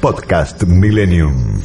[0.00, 1.60] Podcast Millennium.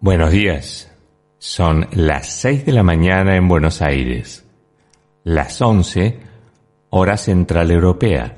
[0.00, 0.92] Buenos días.
[1.38, 4.44] Son las 6 de la mañana en Buenos Aires,
[5.24, 6.20] las 11
[6.90, 8.36] hora central europea,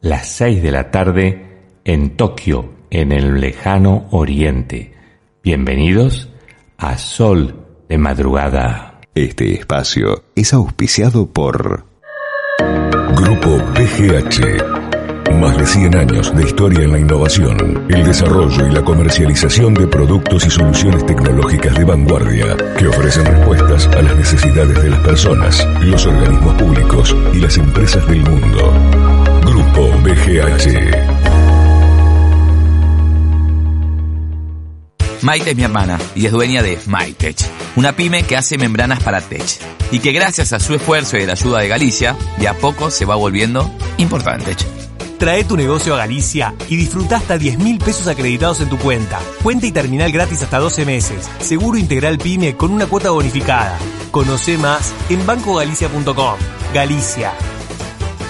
[0.00, 4.94] las 6 de la tarde en Tokio, en el lejano oriente.
[5.42, 6.30] Bienvenidos
[6.78, 8.89] a Sol de Madrugada.
[9.14, 11.84] Este espacio es auspiciado por
[13.16, 15.34] Grupo PGH.
[15.34, 19.88] Más de 100 años de historia en la innovación, el desarrollo y la comercialización de
[19.88, 25.66] productos y soluciones tecnológicas de vanguardia que ofrecen respuestas a las necesidades de las personas,
[25.82, 28.72] los organismos públicos y las empresas del mundo.
[29.44, 31.29] Grupo BGH.
[35.22, 37.36] Maite es mi hermana y es dueña de MyTech,
[37.76, 39.58] una pyme que hace membranas para tech
[39.92, 43.04] y que gracias a su esfuerzo y la ayuda de Galicia, de a poco se
[43.04, 44.56] va volviendo importante.
[45.18, 49.20] Trae tu negocio a Galicia y disfruta hasta 10 mil pesos acreditados en tu cuenta.
[49.42, 51.28] Cuenta y terminal gratis hasta 12 meses.
[51.40, 53.78] Seguro integral PYME con una cuota bonificada.
[54.10, 56.38] Conoce más en bancogalicia.com.
[56.72, 57.32] Galicia.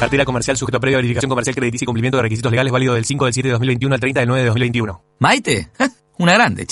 [0.01, 3.05] Cartera comercial sujeto a previa verificación comercial crediticia y cumplimiento de requisitos legales válido del
[3.05, 5.05] 5 del 7 de 2021 al 30 del 9 de 2021.
[5.21, 5.71] Maite,
[6.21, 6.67] una grande.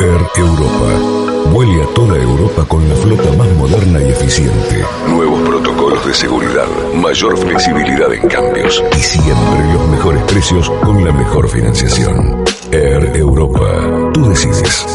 [0.00, 1.50] Air Europa.
[1.52, 4.84] Vuele a toda Europa con la flota más moderna y eficiente.
[5.08, 11.12] Nuevos protocolos de seguridad, mayor flexibilidad en cambios y siempre los mejores precios con la
[11.12, 12.44] mejor financiación.
[12.72, 14.10] Air Europa.
[14.12, 14.86] Tú decides.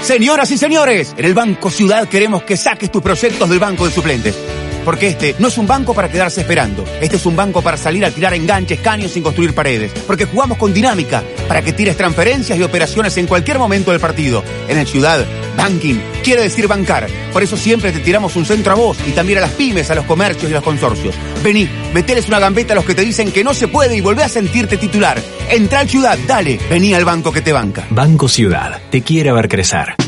[0.00, 3.90] Señoras y señores, en el Banco Ciudad queremos que saques tus proyectos del banco de
[3.90, 4.36] suplentes.
[4.86, 6.84] Porque este no es un banco para quedarse esperando.
[7.00, 9.90] Este es un banco para salir a tirar enganches, caños sin construir paredes.
[10.06, 14.44] Porque jugamos con dinámica para que tires transferencias y operaciones en cualquier momento del partido.
[14.68, 15.26] En el Ciudad,
[15.56, 17.08] banking quiere decir bancar.
[17.32, 19.96] Por eso siempre te tiramos un centro a vos y también a las pymes, a
[19.96, 21.16] los comercios y a los consorcios.
[21.42, 24.22] Vení, meteles una gambeta a los que te dicen que no se puede y volvé
[24.22, 25.20] a sentirte titular.
[25.50, 27.88] Entra al Ciudad, dale, vení al banco que te banca.
[27.90, 30.05] Banco Ciudad, te quiere ver crecer.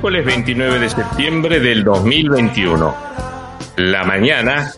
[0.00, 2.96] Miércoles 29 de septiembre del 2021.
[3.76, 4.72] La mañana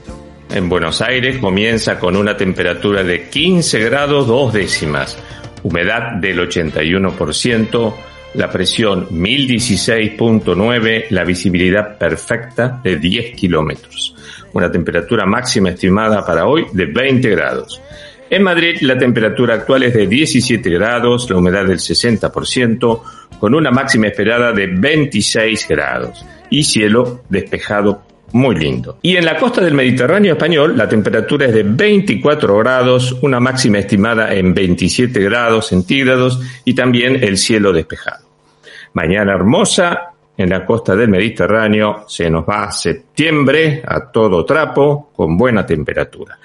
[0.50, 5.16] en Buenos Aires comienza con una temperatura de 15 grados dos décimas,
[5.62, 7.94] humedad del 81%,
[8.34, 14.16] la presión 1016.9, la visibilidad perfecta de 10 kilómetros.
[14.54, 17.80] Una temperatura máxima estimada para hoy de 20 grados.
[18.28, 23.02] En Madrid la temperatura actual es de 17 grados, la humedad del 60%,
[23.42, 29.00] con una máxima esperada de 26 grados y cielo despejado muy lindo.
[29.02, 33.80] Y en la costa del Mediterráneo español la temperatura es de 24 grados, una máxima
[33.80, 38.24] estimada en 27 grados centígrados y también el cielo despejado.
[38.92, 45.36] Mañana hermosa, en la costa del Mediterráneo se nos va septiembre a todo trapo con
[45.36, 46.38] buena temperatura.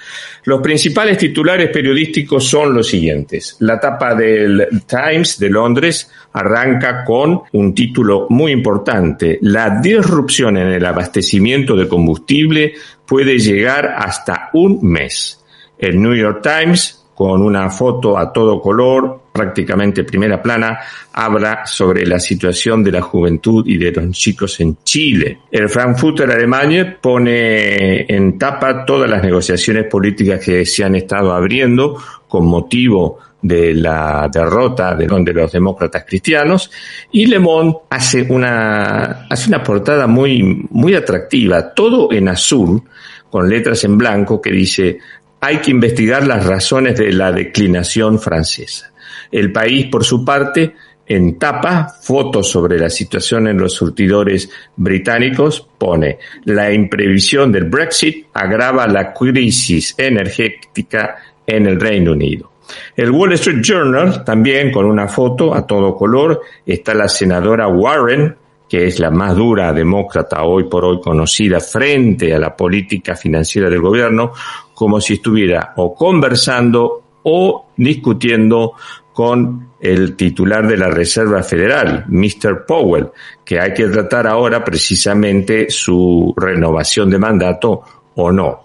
[0.44, 3.56] Los principales titulares periodísticos son los siguientes.
[3.59, 9.40] La tapa del Times de Londres arranca con un título muy importante.
[9.42, 12.74] La disrupción en el abastecimiento de combustible
[13.06, 15.44] puede llegar hasta un mes.
[15.78, 20.80] El New York Times con una foto a todo color, prácticamente primera plana,
[21.14, 25.40] habla sobre la situación de la juventud y de los chicos en Chile.
[25.52, 32.01] El Frankfurter Alemania pone en tapa todas las negociaciones políticas que se han estado abriendo
[32.28, 36.72] con motivo de la derrota de, los demócratas cristianos
[37.12, 42.81] y Le Monde hace una hace una portada muy muy atractiva, todo en azul
[43.30, 44.98] con letras en blanco que dice
[45.40, 48.92] hay que investigar las razones de la declinación francesa.
[49.31, 50.74] El país, por su parte,
[51.06, 58.27] en tapa, fotos sobre la situación en los surtidores británicos, pone la imprevisión del Brexit
[58.33, 61.15] agrava la crisis energética
[61.45, 62.51] en el Reino Unido.
[62.95, 68.35] El Wall Street Journal, también con una foto a todo color, está la senadora Warren
[68.68, 73.69] que es la más dura demócrata hoy por hoy conocida frente a la política financiera
[73.69, 74.33] del gobierno,
[74.73, 78.73] como si estuviera o conversando o discutiendo
[79.18, 82.68] con el titular de la Reserva Federal, Mr.
[82.68, 83.08] Powell,
[83.44, 87.81] que hay que tratar ahora precisamente su renovación de mandato
[88.14, 88.62] o no.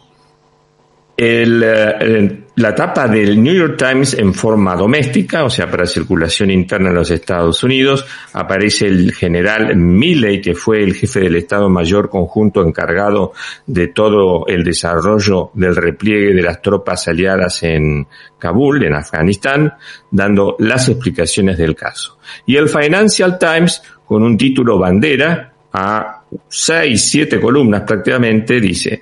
[1.16, 6.50] El, eh, la tapa del New York Times en forma doméstica, o sea, para circulación
[6.50, 8.04] interna en los Estados Unidos,
[8.34, 13.32] aparece el general Milley, que fue el jefe del Estado Mayor conjunto encargado
[13.66, 18.06] de todo el desarrollo del repliegue de las tropas aliadas en
[18.38, 19.72] Kabul, en Afganistán,
[20.10, 22.18] dando las explicaciones del caso.
[22.44, 29.00] Y el Financial Times, con un título bandera, a seis, siete columnas prácticamente, dice,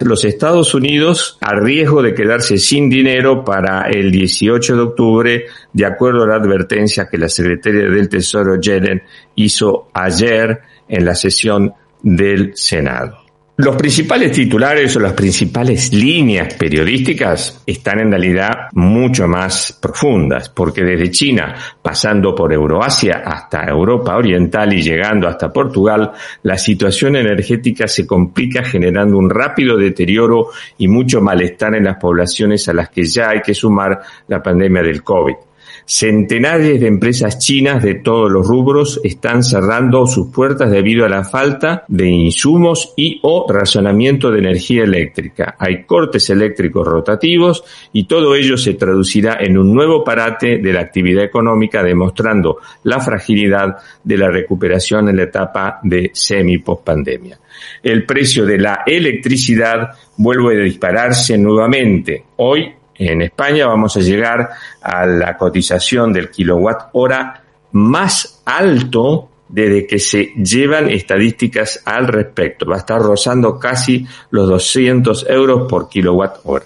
[0.00, 5.86] los Estados Unidos a riesgo de quedarse sin dinero para el 18 de octubre, de
[5.86, 9.02] acuerdo a la advertencia que la secretaria del Tesoro Yellen
[9.34, 13.21] hizo ayer en la sesión del Senado.
[13.62, 20.82] Los principales titulares o las principales líneas periodísticas están en realidad mucho más profundas, porque
[20.82, 26.10] desde China, pasando por Euroasia hasta Europa Oriental y llegando hasta Portugal,
[26.42, 30.48] la situación energética se complica generando un rápido deterioro
[30.78, 34.82] y mucho malestar en las poblaciones a las que ya hay que sumar la pandemia
[34.82, 35.34] del COVID.
[35.84, 41.24] Centenares de empresas chinas de todos los rubros están cerrando sus puertas debido a la
[41.24, 45.56] falta de insumos y o razonamiento de energía eléctrica.
[45.58, 50.80] Hay cortes eléctricos rotativos y todo ello se traducirá en un nuevo parate de la
[50.80, 57.38] actividad económica demostrando la fragilidad de la recuperación en la etapa de semi-pospandemia.
[57.82, 62.24] El precio de la electricidad vuelve a dispararse nuevamente.
[62.36, 64.50] Hoy en España vamos a llegar
[64.80, 67.42] a la cotización del kilowatt hora
[67.72, 72.66] más alto desde que se llevan estadísticas al respecto.
[72.66, 76.64] Va a estar rozando casi los 200 euros por kilowatt hora.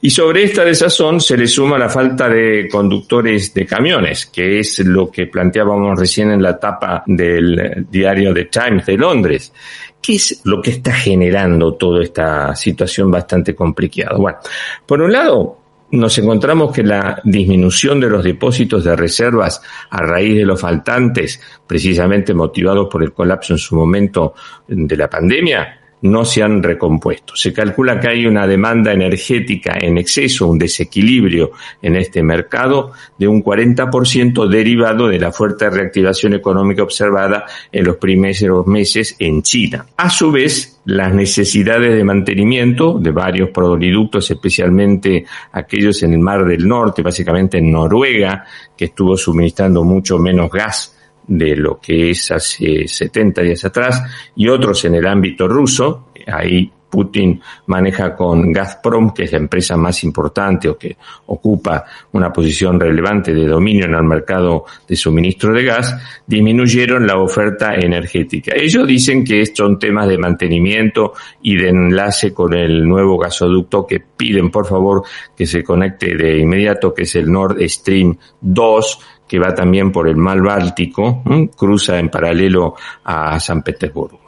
[0.00, 4.80] Y sobre esta desazón se le suma la falta de conductores de camiones, que es
[4.80, 9.52] lo que planteábamos recién en la tapa del diario The Times de Londres.
[10.02, 14.16] ¿Qué es lo que está generando toda esta situación bastante complicada?
[14.18, 14.38] Bueno,
[14.84, 15.58] por un lado,
[15.92, 21.40] nos encontramos que la disminución de los depósitos de reservas a raíz de los faltantes,
[21.66, 24.34] precisamente motivados por el colapso en su momento
[24.66, 27.36] de la pandemia, no se han recompuesto.
[27.36, 33.28] Se calcula que hay una demanda energética en exceso, un desequilibrio en este mercado de
[33.28, 39.86] un 40% derivado de la fuerte reactivación económica observada en los primeros meses en China.
[39.96, 46.44] A su vez, las necesidades de mantenimiento de varios produciductos, especialmente aquellos en el Mar
[46.44, 48.44] del Norte, básicamente en Noruega,
[48.76, 50.96] que estuvo suministrando mucho menos gas
[51.26, 54.02] de lo que es hace 70 días atrás
[54.36, 56.08] y otros en el ámbito ruso.
[56.26, 62.30] Ahí Putin maneja con Gazprom, que es la empresa más importante o que ocupa una
[62.30, 65.96] posición relevante de dominio en el mercado de suministro de gas,
[66.26, 68.52] disminuyeron la oferta energética.
[68.54, 74.00] Ellos dicen que son temas de mantenimiento y de enlace con el nuevo gasoducto que
[74.00, 75.02] piden por favor
[75.34, 78.98] que se conecte de inmediato, que es el Nord Stream 2,
[79.32, 81.22] que va también por el mar Báltico,
[81.56, 84.20] cruza en paralelo a San Petersburgo.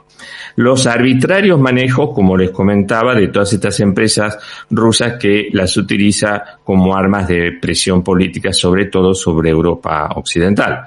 [0.56, 4.38] Los arbitrarios manejos, como les comentaba, de todas estas empresas
[4.70, 10.86] rusas que las utiliza como armas de presión política, sobre todo sobre Europa Occidental.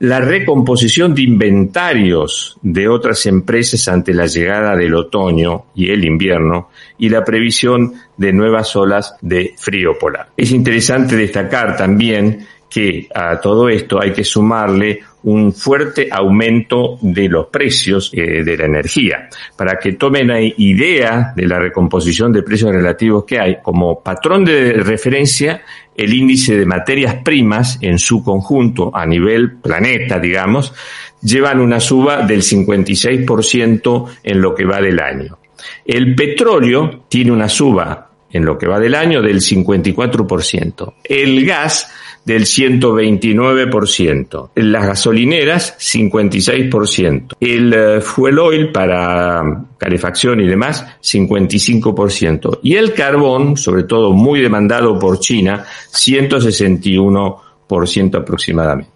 [0.00, 6.70] La recomposición de inventarios de otras empresas ante la llegada del otoño y el invierno
[6.98, 10.30] y la previsión de nuevas olas de frío polar.
[10.36, 17.28] Es interesante destacar también que a todo esto hay que sumarle un fuerte aumento de
[17.28, 19.28] los precios eh, de la energía.
[19.56, 24.72] Para que tomen idea de la recomposición de precios relativos que hay, como patrón de
[24.72, 25.62] referencia,
[25.94, 30.74] el índice de materias primas en su conjunto a nivel planeta, digamos,
[31.22, 35.38] llevan una suba del 56% en lo que va del año.
[35.84, 40.92] El petróleo tiene una suba en lo que va del año del 54%.
[41.04, 41.90] El gas
[42.24, 52.76] del 129%, las gasolineras 56%, el eh, fuel oil para calefacción y demás 55% y
[52.76, 58.93] el carbón, sobre todo muy demandado por China, 161% aproximadamente.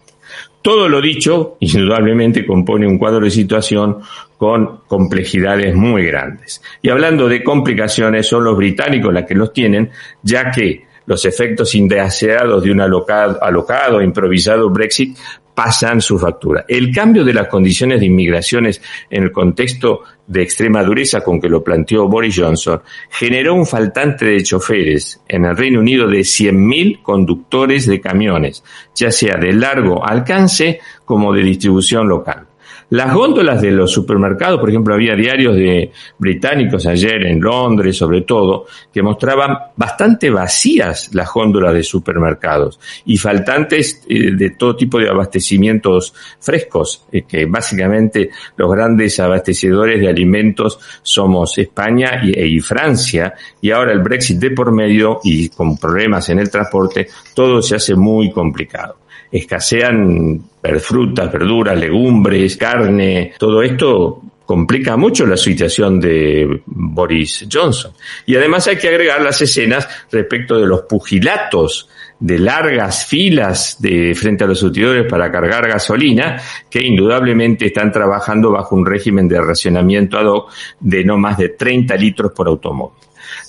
[0.62, 3.98] Todo lo dicho, indudablemente, compone un cuadro de situación
[4.36, 6.62] con complejidades muy grandes.
[6.82, 9.90] Y hablando de complicaciones, son los británicos los que los tienen,
[10.22, 15.16] ya que los efectos indeseados de un alocado, alocado improvisado Brexit
[15.58, 16.64] pasan su factura.
[16.68, 21.48] El cambio de las condiciones de inmigraciones en el contexto de extrema dureza con que
[21.48, 27.02] lo planteó Boris Johnson generó un faltante de choferes en el Reino Unido de 100.000
[27.02, 28.62] conductores de camiones,
[28.94, 32.47] ya sea de largo alcance como de distribución local.
[32.90, 38.22] Las góndolas de los supermercados, por ejemplo, había diarios de británicos ayer en Londres, sobre
[38.22, 44.98] todo, que mostraban bastante vacías las góndolas de supermercados y faltantes eh, de todo tipo
[44.98, 52.60] de abastecimientos frescos, eh, que básicamente los grandes abastecedores de alimentos somos España y, y
[52.60, 57.60] Francia, y ahora el Brexit de por medio y con problemas en el transporte, todo
[57.60, 58.96] se hace muy complicado
[59.30, 60.42] escasean
[60.80, 67.92] frutas, verduras, legumbres, carne, todo esto complica mucho la situación de Boris Johnson.
[68.24, 74.14] Y además hay que agregar las escenas respecto de los pugilatos de largas filas de
[74.14, 79.38] frente a los surtidores para cargar gasolina, que indudablemente están trabajando bajo un régimen de
[79.38, 82.96] racionamiento ad hoc de no más de 30 litros por automóvil.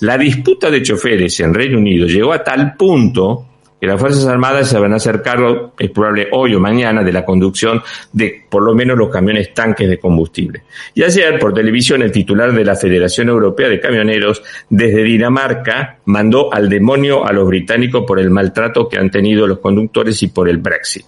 [0.00, 3.46] La disputa de choferes en Reino Unido llegó a tal punto
[3.80, 7.12] que las Fuerzas Armadas se van a hacer cargo, es probable hoy o mañana, de
[7.12, 7.82] la conducción
[8.12, 10.64] de por lo menos los camiones tanques de combustible.
[10.94, 16.52] Y ayer por televisión el titular de la Federación Europea de Camioneros desde Dinamarca mandó
[16.52, 20.48] al demonio a los británicos por el maltrato que han tenido los conductores y por
[20.48, 21.06] el Brexit.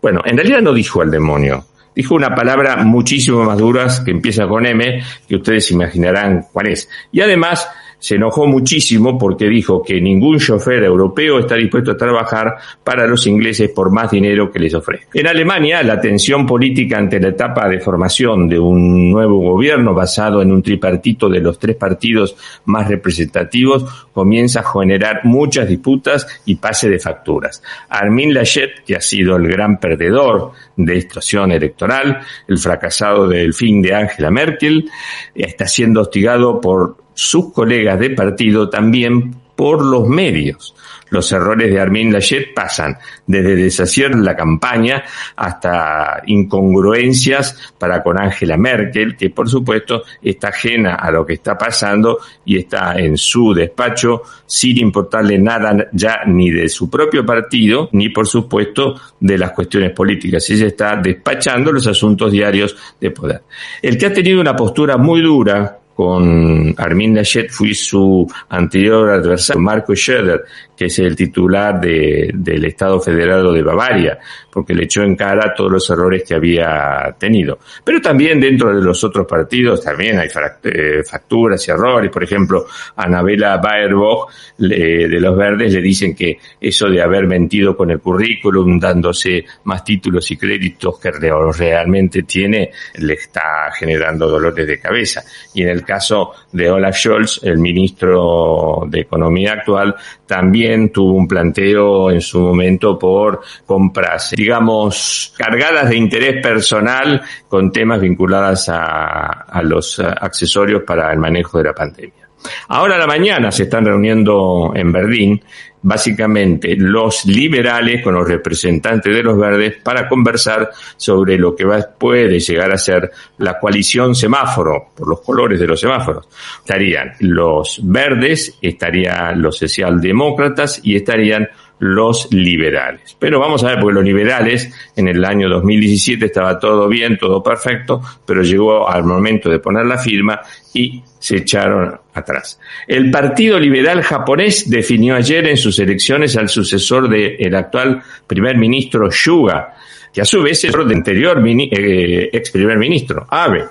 [0.00, 4.46] Bueno, en realidad no dijo al demonio, dijo una palabra muchísimo más dura que empieza
[4.46, 6.88] con M, que ustedes imaginarán cuál es.
[7.12, 7.68] Y además
[7.98, 13.26] se enojó muchísimo porque dijo que ningún chofer europeo está dispuesto a trabajar para los
[13.26, 15.08] ingleses por más dinero que les ofrezca.
[15.14, 20.42] En Alemania, la tensión política ante la etapa de formación de un nuevo gobierno basado
[20.42, 22.36] en un tripartito de los tres partidos
[22.66, 27.62] más representativos comienza a generar muchas disputas y pase de facturas.
[27.88, 33.54] Armin Laschet, que ha sido el gran perdedor de esta acción electoral, el fracasado del
[33.54, 34.90] fin de Angela Merkel,
[35.34, 40.74] está siendo hostigado por sus colegas de partido también por los medios.
[41.08, 45.04] Los errores de Armin Laschet pasan desde deshacer la campaña
[45.36, 51.56] hasta incongruencias para con Angela Merkel, que por supuesto está ajena a lo que está
[51.56, 57.88] pasando y está en su despacho sin importarle nada ya ni de su propio partido,
[57.92, 60.50] ni por supuesto de las cuestiones políticas.
[60.50, 63.42] Ella está despachando los asuntos diarios de poder.
[63.80, 69.62] El que ha tenido una postura muy dura con Armin Laschet fui su anterior adversario,
[69.62, 70.44] Marco Schroeder,
[70.76, 74.18] que es el titular de, del Estado Federado de Bavaria,
[74.50, 77.58] porque le echó en cara todos los errores que había tenido.
[77.82, 80.28] Pero también dentro de los otros partidos también hay
[80.64, 82.10] eh, facturas y errores.
[82.10, 87.90] Por ejemplo, Anabela Baerbock de los Verdes le dicen que eso de haber mentido con
[87.90, 94.78] el currículum, dándose más títulos y créditos que realmente tiene, le está generando dolores de
[94.78, 95.22] cabeza.
[95.54, 99.94] Y en el caso de Olaf Scholz, el ministro de Economía actual,
[100.26, 107.72] también tuvo un planteo en su momento por compras, digamos, cargadas de interés personal con
[107.72, 112.25] temas vinculados a, a los accesorios para el manejo de la pandemia.
[112.68, 115.42] Ahora a la mañana se están reuniendo en Berlín
[115.86, 121.80] básicamente los liberales con los representantes de los verdes para conversar sobre lo que va,
[121.96, 126.28] puede llegar a ser la coalición semáforo, por los colores de los semáforos.
[126.58, 133.16] Estarían los verdes, estarían los socialdemócratas y estarían los liberales.
[133.18, 137.42] Pero vamos a ver, porque los liberales en el año 2017 estaba todo bien, todo
[137.42, 140.40] perfecto, pero llegó al momento de poner la firma
[140.72, 142.58] y se echaron atrás.
[142.86, 149.10] El Partido Liberal japonés definió ayer en sus elecciones al sucesor del actual primer ministro
[149.10, 149.75] Suga,
[150.16, 153.66] que a su vez es el anterior eh, ex primer ministro, Abe.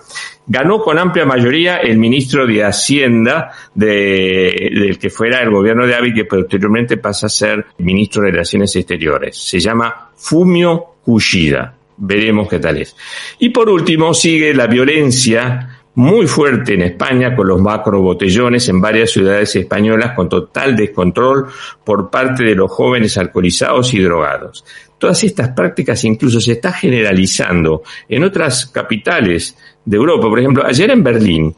[0.45, 5.95] Ganó con amplia mayoría el ministro de Hacienda de, del que fuera el gobierno de
[5.95, 9.35] Abe, que posteriormente pasa a ser ministro de Relaciones Exteriores.
[9.35, 11.75] Se llama Fumio Kushida.
[11.97, 12.95] Veremos qué tal es.
[13.39, 18.81] Y por último, sigue la violencia muy fuerte en España con los macro botellones en
[18.81, 21.47] varias ciudades españolas con total descontrol
[21.83, 24.65] por parte de los jóvenes alcoholizados y drogados.
[24.97, 30.29] Todas estas prácticas incluso se está generalizando en otras capitales de Europa.
[30.29, 31.55] Por ejemplo, ayer en Berlín,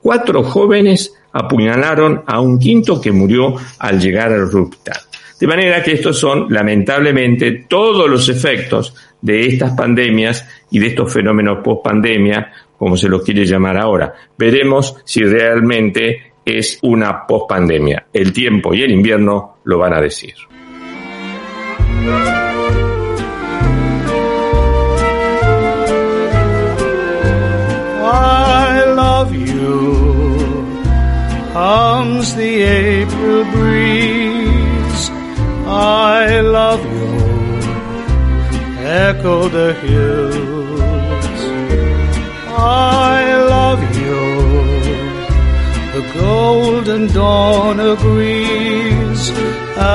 [0.00, 4.98] cuatro jóvenes apuñalaron a un quinto que murió al llegar al hospital.
[5.38, 11.12] De manera que estos son, lamentablemente, todos los efectos de estas pandemias y de estos
[11.12, 14.14] fenómenos post pandemia como se lo quiere llamar ahora.
[14.38, 18.06] Veremos si realmente es una pospandemia.
[18.12, 20.34] El tiempo y el invierno lo van a decir.
[29.18, 29.88] Love you.
[31.52, 35.02] Comes the April breeze.
[35.66, 37.10] I love you,
[39.06, 41.40] echo the hills.
[42.86, 43.20] I
[43.56, 44.20] love you,
[45.94, 49.22] the golden dawn agrees.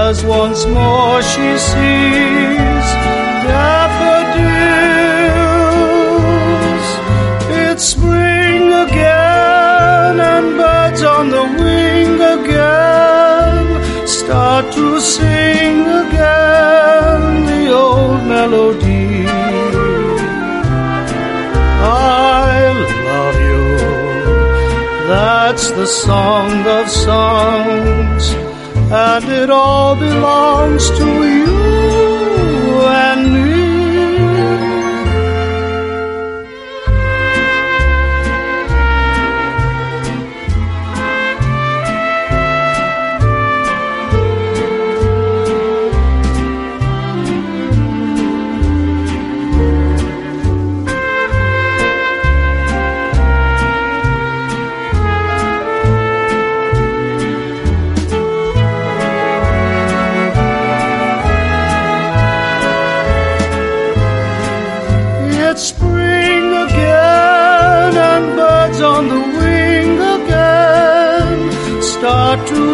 [0.06, 2.73] As once more she sees
[8.94, 19.26] again and birds on the wing again start to sing again the old melody.
[21.86, 22.54] I
[23.10, 23.66] love you.
[25.08, 28.24] That's the song of songs
[28.92, 31.08] and it all belongs to
[31.38, 31.73] you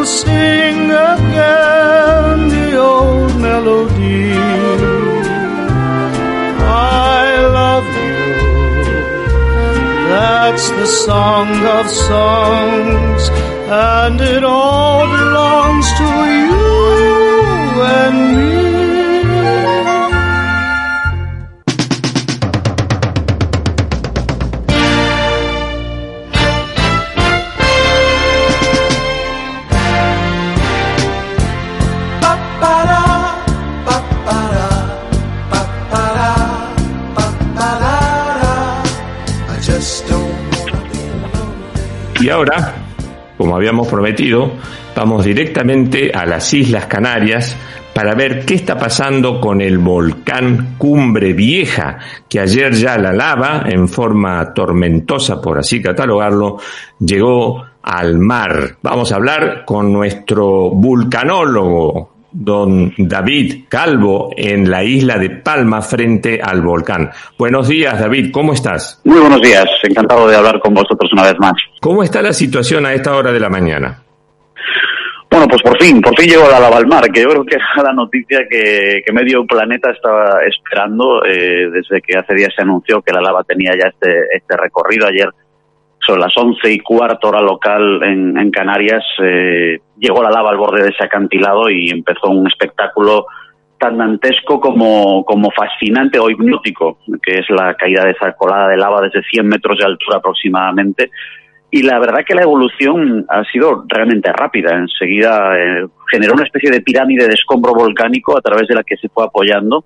[0.10, 4.34] sing again the old melody.
[7.16, 7.26] I
[7.60, 8.26] love you.
[10.14, 13.22] That's the song of songs
[13.70, 16.10] and it all belongs to
[16.42, 16.58] you
[17.98, 18.69] and me.
[42.30, 42.76] Y ahora,
[43.40, 44.52] como habíamos prometido,
[44.96, 47.56] vamos directamente a las Islas Canarias
[47.92, 51.98] para ver qué está pasando con el volcán Cumbre Vieja,
[52.30, 56.58] que ayer ya la lava, en forma tormentosa, por así catalogarlo,
[57.00, 58.78] llegó al mar.
[58.84, 66.40] Vamos a hablar con nuestro vulcanólogo, don David Calvo, en la isla de Palma, frente
[66.42, 67.10] al volcán.
[67.38, 69.02] Buenos días, David, ¿cómo estás?
[69.06, 71.54] Muy buenos días, encantado de hablar con vosotros una vez más.
[71.82, 74.04] ¿Cómo está la situación a esta hora de la mañana?
[75.32, 77.56] Bueno, pues por fin, por fin llegó la lava al mar, que yo creo que
[77.56, 82.64] era la noticia que, que medio planeta estaba esperando eh, desde que hace días se
[82.64, 85.06] anunció que la lava tenía ya este, este recorrido.
[85.06, 85.30] Ayer,
[86.06, 90.84] son las once y cuarto hora local en, Canarias, eh, llegó la lava al borde
[90.84, 93.26] de ese acantilado y empezó un espectáculo
[93.78, 98.78] tan dantesco como, como fascinante o hipnótico, que es la caída de esa colada de
[98.78, 101.12] lava desde 100 metros de altura aproximadamente.
[101.72, 104.76] Y la verdad que la evolución ha sido realmente rápida.
[104.76, 108.98] Enseguida eh, generó una especie de pirámide de escombro volcánico a través de la que
[108.98, 109.86] se fue apoyando.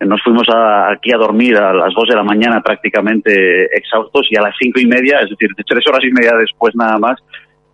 [0.00, 4.36] Nos fuimos a, aquí a dormir a las dos de la mañana prácticamente exhaustos y
[4.36, 7.18] a las cinco y media, es decir, tres horas y media después nada más,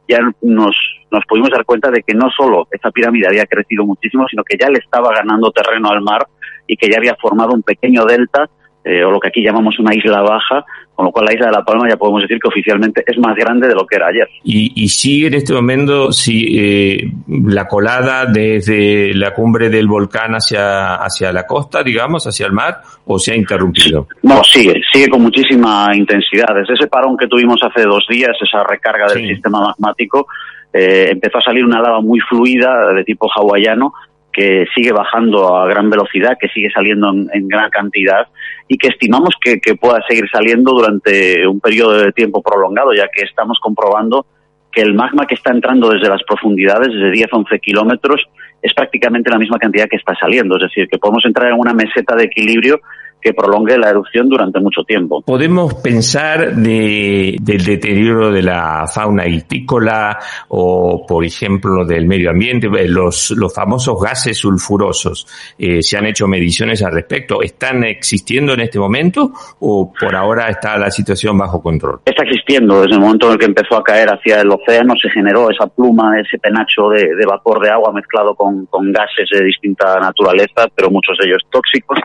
[0.08, 0.76] ya nos,
[1.10, 4.56] nos pudimos dar cuenta de que no solo esa pirámide había crecido muchísimo, sino que
[4.56, 6.26] ya le estaba ganando terreno al mar
[6.66, 8.48] y que ya había formado un pequeño delta,
[8.84, 10.64] eh, o lo que aquí llamamos una isla baja,
[10.94, 13.34] con lo cual la isla de La Palma ya podemos decir que oficialmente es más
[13.36, 14.28] grande de lo que era ayer.
[14.44, 20.32] Y, y sigue en este momento si, eh, la colada desde la cumbre del volcán
[20.32, 24.06] hacia, hacia la costa, digamos, hacia el mar, o se ha interrumpido?
[24.22, 26.54] No, sigue, sigue con muchísima intensidad.
[26.54, 29.28] Desde ese parón que tuvimos hace dos días, esa recarga del Sí.
[29.34, 30.26] sistema magmático,
[30.72, 33.92] eh, empezó a salir una lava muy fluida de tipo hawaiano
[34.32, 38.26] que sigue bajando a gran velocidad, que sigue saliendo en, gran cantidad
[38.66, 43.22] y que estimamos que, pueda seguir saliendo durante un periodo de tiempo prolongado, ya que
[43.22, 44.26] estamos comprobando
[44.70, 48.22] que el magma que está entrando desde las profundidades, desde 10-11 kilómetros,
[48.62, 50.56] es prácticamente la misma cantidad que está saliendo.
[50.56, 52.80] Es decir, que podemos entrar en una meseta de equilibrio
[53.22, 55.22] que prolongue la erupción durante mucho tiempo.
[55.22, 62.66] ¿Podemos pensar de, del deterioro de la fauna hitícola o, por ejemplo, del medio ambiente,
[62.66, 65.26] eh, los, los famosos gases sulfurosos?
[65.58, 67.42] Eh, ¿Se han hecho mediciones al respecto?
[67.42, 72.00] ¿Están existiendo en este momento o por ahora está la situación bajo control?
[72.04, 75.08] Está existiendo desde el momento en el que empezó a caer hacia el océano, se
[75.10, 79.44] generó esa pluma, ese penacho de, de vapor de agua mezclado con, con gases de
[79.44, 81.98] distinta naturaleza, pero muchos de ellos tóxicos.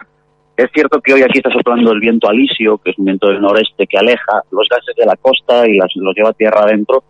[0.58, 3.39] Es cierto que hoy aquí está soplando el viento alisio, que es un viento del
[3.39, 7.04] noreste que aleja los gases de la costa y las, los lleva a tierra adentro,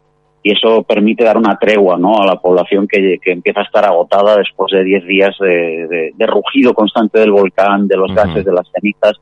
[0.43, 2.21] y eso permite dar una tregua ¿no?
[2.21, 6.11] a la población que, que empieza a estar agotada después de 10 días de, de,
[6.13, 8.27] de, rugido constante del volcán, de los uh -huh.
[8.27, 9.13] gases, de las cenizas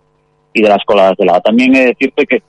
[0.53, 1.41] y de las coladas de lava.
[1.41, 2.41] También he de decirte que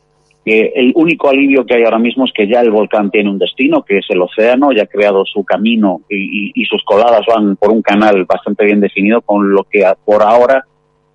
[0.46, 3.36] que el único alivio que hay ahora mismo es que ya el volcán tiene un
[3.36, 7.22] destino, que es el océano, ya ha creado su camino y, y, y sus coladas
[7.26, 10.64] van por un canal bastante bien definido, con lo que por ahora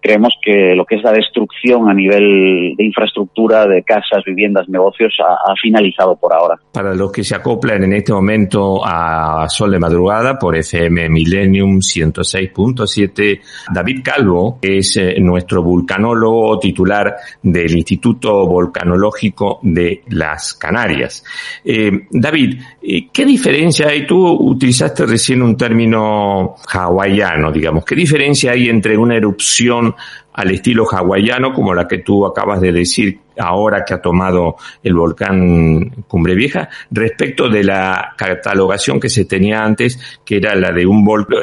[0.02, 5.14] creemos que lo que es la destrucción a nivel de infraestructura, de casas, viviendas, negocios,
[5.20, 6.60] ha, finalizado por ahora.
[6.72, 11.80] Para los que se acoplan en este momento a Sol de Madrugada por FM Millennium
[11.80, 21.24] 106.7, David Calvo es eh, nuestro vulcanólogo titular del Instituto Volcanológico de las Canarias.
[21.64, 24.08] Eh, David, eh, ¿qué diferencia hay?
[24.08, 27.86] Tú utilizaste recién un término hawaiano, digamos.
[27.86, 29.90] ¿Qué diferencia hay entre una erupción
[30.34, 34.93] al estilo hawaiano, como la que tú acabas de decir ahora que ha tomado el
[34.93, 40.86] volcán Cumbre Vieja, respecto de la catalogación que se tenía antes, que era la de
[40.86, 41.39] un volcán.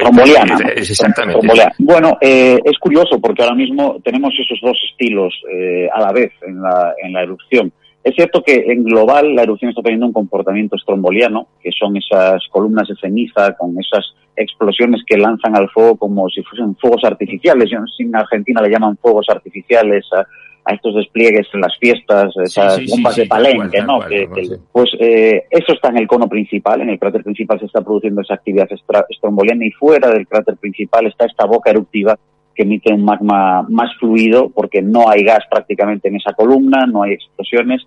[0.75, 1.47] Exactamente.
[1.79, 6.31] Bueno, eh, es curioso porque ahora mismo tenemos esos dos estilos eh, a la vez
[6.41, 7.71] en la, en la erupción.
[8.03, 12.41] Es cierto que en global la erupción está teniendo un comportamiento estromboliano, que son esas
[12.49, 14.05] columnas de ceniza con esas
[14.39, 17.69] explosiones que lanzan al fuego como si fuesen fuegos artificiales.
[17.69, 20.25] Yo no sé en Argentina le llaman fuegos artificiales a,
[20.65, 23.97] a estos despliegues en las fiestas, esas sí, sí, bombas sí, de palenque, ¿no?
[23.97, 27.59] Cual, que, que, pues eh, eso está en el cono principal, en el cráter principal
[27.59, 28.67] se está produciendo esa actividad
[29.09, 32.17] estromboliana y fuera del cráter principal está esta boca eruptiva
[32.55, 37.03] que emite un magma más fluido porque no hay gas prácticamente en esa columna, no
[37.03, 37.81] hay explosiones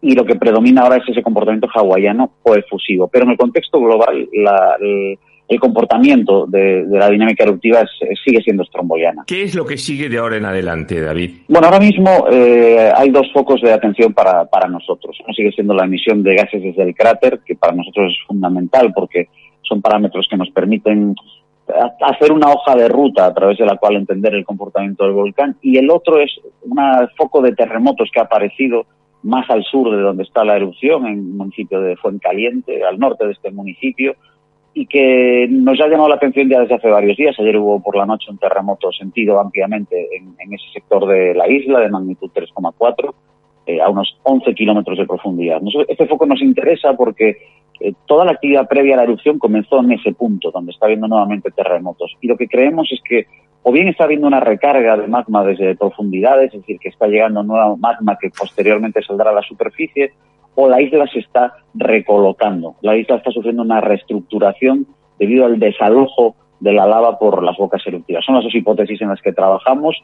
[0.00, 3.08] y lo que predomina ahora es ese comportamiento hawaiano o efusivo.
[3.08, 5.18] Pero en el contexto global, la, el,
[5.52, 7.90] el comportamiento de, de, la dinámica eruptiva es,
[8.24, 9.24] sigue siendo estromboliana.
[9.26, 11.30] ¿Qué es lo que sigue de ahora en adelante, David?
[11.48, 15.18] Bueno, ahora mismo eh, hay dos focos de atención para, para nosotros.
[15.24, 18.92] Uno sigue siendo la emisión de gases desde el cráter, que para nosotros es fundamental
[18.94, 19.28] porque
[19.62, 21.14] son parámetros que nos permiten
[22.00, 25.56] hacer una hoja de ruta a través de la cual entender el comportamiento del volcán.
[25.62, 26.30] Y el otro es
[26.62, 26.76] un
[27.16, 28.86] foco de terremotos que ha aparecido
[29.22, 33.26] más al sur de donde está la erupción, en el municipio de Fuencaliente, al norte
[33.26, 34.16] de este municipio,
[34.74, 37.36] y que nos ha llamado la atención ya desde hace varios días.
[37.38, 41.80] Ayer hubo por la noche un terremoto sentido ampliamente en, ese sector de la isla,
[41.80, 43.14] de magnitud 3,4,
[43.66, 45.60] eh, a unos 11 kilómetros de profundidad.
[45.88, 47.36] Este foco nos interesa porque
[47.80, 51.06] eh, toda la actividad previa a la erupción comenzó en ese punto, donde está habiendo
[51.06, 52.16] nuevamente terremotos.
[52.20, 53.26] Y lo que creemos es que
[53.64, 57.42] o bien está habiendo una recarga de magma desde profundidades, es decir, que está llegando
[57.42, 60.12] nuevo magma que posteriormente saldrá a la superficie,
[60.54, 62.76] o la isla se está recolocando.
[62.82, 64.86] La isla está sufriendo una reestructuración
[65.18, 68.24] debido al desalojo de la lava por las bocas eruptivas.
[68.24, 69.96] Son las dos hipótesis en las que trabajamos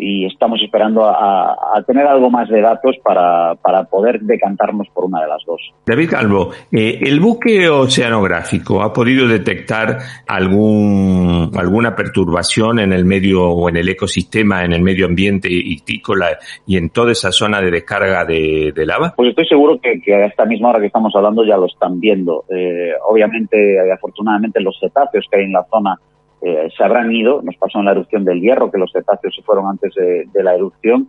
[0.00, 5.04] y estamos esperando a, a tener algo más de datos para, para, poder decantarnos por
[5.04, 5.60] una de las dos.
[5.86, 13.44] David Calvo, eh, ¿el buque oceanográfico ha podido detectar algún, alguna perturbación en el medio
[13.44, 17.70] o en el ecosistema, en el medio ambiente itícola y en toda esa zona de
[17.70, 19.12] descarga de, de lava?
[19.16, 22.00] Pues estoy seguro que, que, a esta misma hora que estamos hablando ya lo están
[22.00, 22.44] viendo.
[22.48, 25.98] Eh, obviamente, afortunadamente, los cetáceos que hay en la zona
[26.42, 29.42] eh, se habrán ido, nos pasó en la erupción del hierro, que los cetáceos se
[29.42, 31.08] fueron antes de, la erupción,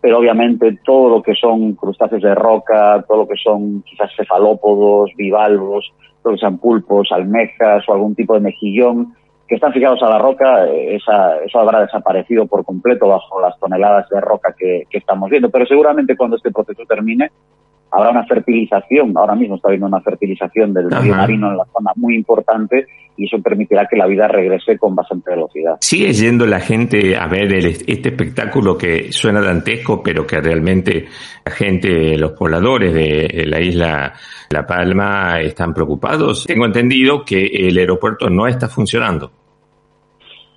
[0.00, 5.10] pero obviamente todo lo que son crustáceos de roca, todo lo que son quizás cefalópodos,
[5.16, 9.14] bivalvos, todo lo que sean pulpos, almejas o algún tipo de mejillón,
[9.46, 14.08] que están fijados a la roca, esa, eso habrá desaparecido por completo bajo las toneladas
[14.08, 15.50] de roca que estamos viendo.
[15.50, 17.30] Pero seguramente cuando este proceso termine,
[17.90, 21.92] habrá una fertilización, ahora mismo está habiendo una fertilización del río marino en la zona
[21.96, 25.76] muy importante y eso permitirá que la vida regrese con bastante velocidad.
[25.80, 31.06] ¿Sigue yendo la gente a ver el, este espectáculo que suena dantesco, pero que realmente
[31.44, 34.14] la gente, los pobladores de la isla
[34.50, 36.46] La Palma están preocupados?
[36.46, 39.39] Tengo entendido que el aeropuerto no está funcionando.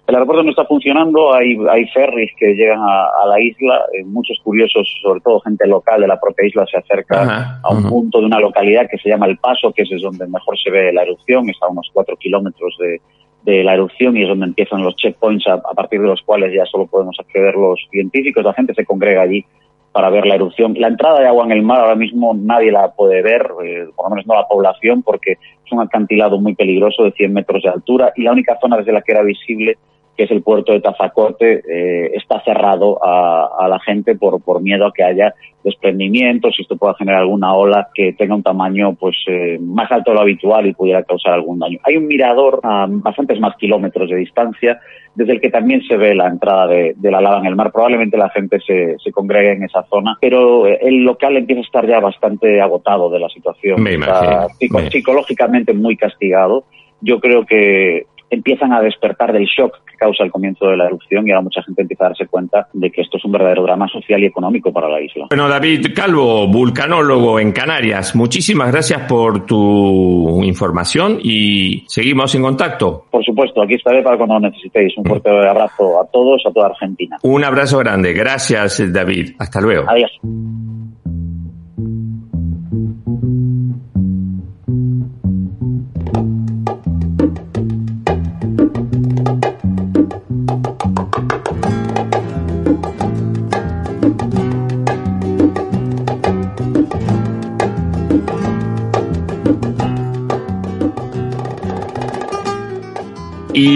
[0.05, 4.03] El aeropuerto no está funcionando, hay, hay ferries que llegan a, a la isla, eh,
[4.03, 7.79] muchos curiosos, sobre todo gente local de la propia isla, se acerca ajá, a un
[7.79, 7.89] ajá.
[7.89, 10.91] punto de una localidad que se llama El Paso, que es donde mejor se ve
[10.91, 12.99] la erupción, está a unos cuatro kilómetros de,
[13.43, 16.53] de la erupción y es donde empiezan los checkpoints a, a, partir de los cuales
[16.53, 19.45] ya solo podemos acceder los científicos, la gente se congrega allí
[19.93, 20.73] para ver la erupción.
[20.77, 24.07] La entrada de agua en el mar ahora mismo nadie la puede ver, eh, por
[24.07, 27.69] lo menos no la población, porque es un acantilado muy peligroso de 100 metros de
[27.69, 29.77] altura y la única zona desde la que era visible
[30.15, 34.85] que es el puerto de Tazacorte, eh, está cerrado a, la gente por, por miedo
[34.85, 39.15] a que haya desprendimientos y esto pueda generar alguna ola que tenga un tamaño pues
[39.27, 41.79] eh, más alto de lo habitual y pudiera causar algún daño.
[41.83, 44.79] Hay un mirador a bastantes más kilómetros de distancia
[45.15, 47.71] desde el que también se ve la entrada de, la lava en el mar.
[47.71, 51.87] Probablemente la gente se, se congregue en esa zona, pero el local empieza a estar
[51.87, 53.87] ya bastante agotado de la situación.
[53.87, 54.47] está
[54.89, 56.65] psicológicamente muy castigado.
[57.01, 61.27] Yo creo que empiezan a despertar del shock que causa el comienzo de la erupción
[61.27, 63.87] y ahora mucha gente empieza a darse cuenta de que esto es un verdadero drama
[63.87, 65.27] social y económico para la isla.
[65.29, 73.05] Bueno, David Calvo, vulcanólogo en Canarias, muchísimas gracias por tu información y seguimos en contacto.
[73.11, 74.97] Por supuesto, aquí estaré para cuando lo necesitéis.
[74.97, 77.17] Un fuerte abrazo a todos, a toda Argentina.
[77.23, 78.13] Un abrazo grande.
[78.13, 79.35] Gracias, David.
[79.39, 79.85] Hasta luego.
[79.89, 80.11] Adiós.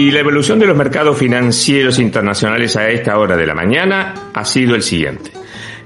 [0.08, 4.42] Y la evolución de los mercados financieros internacionales a esta hora de la mañana ha
[4.42, 5.30] sido el siguiente.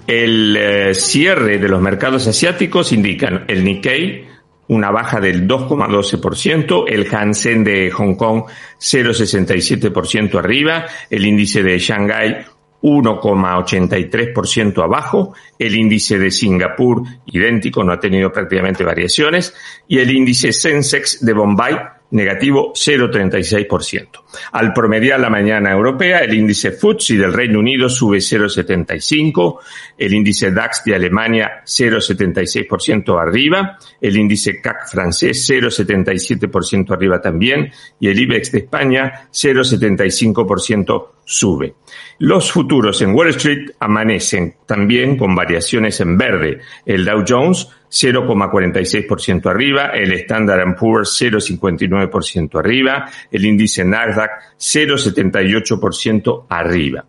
[0.07, 4.29] El eh, cierre de los mercados asiáticos indican el Nikkei
[4.69, 8.45] una baja del 2,12%, el Hansen de Hong Kong
[8.79, 12.45] 0,67% arriba, el índice de Shanghai
[12.81, 19.53] 1,83% abajo, el índice de Singapur idéntico, no ha tenido prácticamente variaciones,
[19.89, 21.77] y el índice Sensex de Bombay
[22.13, 24.09] negativo 0,36%.
[24.53, 29.59] Al promediar la mañana europea, el índice FTSE del Reino Unido sube 0,75,
[29.99, 38.09] el índice DAX de Alemania 0,76% arriba, el índice CAC francés 0,77% arriba también y
[38.09, 41.75] el IBEX de España 0,75% sube.
[42.19, 46.61] Los futuros en Wall Street amanecen también con variaciones en verde.
[46.87, 57.05] El Dow Jones 0,46% arriba, el Standard Poor's 0,59% arriba, el índice Nasdaq 0,78% arriba.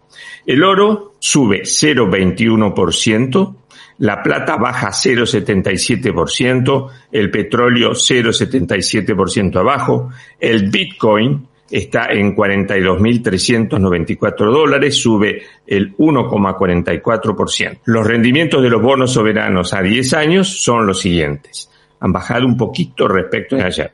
[0.45, 3.55] El oro sube 0,21%,
[3.99, 15.41] la plata baja 0,77%, el petróleo 0,77% abajo, el Bitcoin está en 42.394 dólares, sube
[15.65, 17.79] el 1,44%.
[17.85, 21.71] Los rendimientos de los bonos soberanos a 10 años son los siguientes.
[21.99, 23.91] Han bajado un poquito respecto a ayer.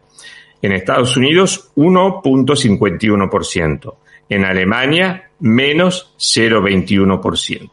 [0.61, 3.95] En Estados Unidos, 1.51%.
[4.27, 7.69] En Alemania, menos 0,21%.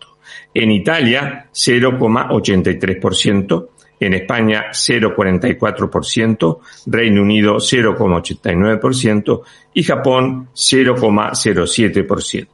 [0.55, 9.43] En Italia, 0,83% en España 0,44%, Reino Unido 0,89%
[9.75, 12.49] y Japón 0,07%.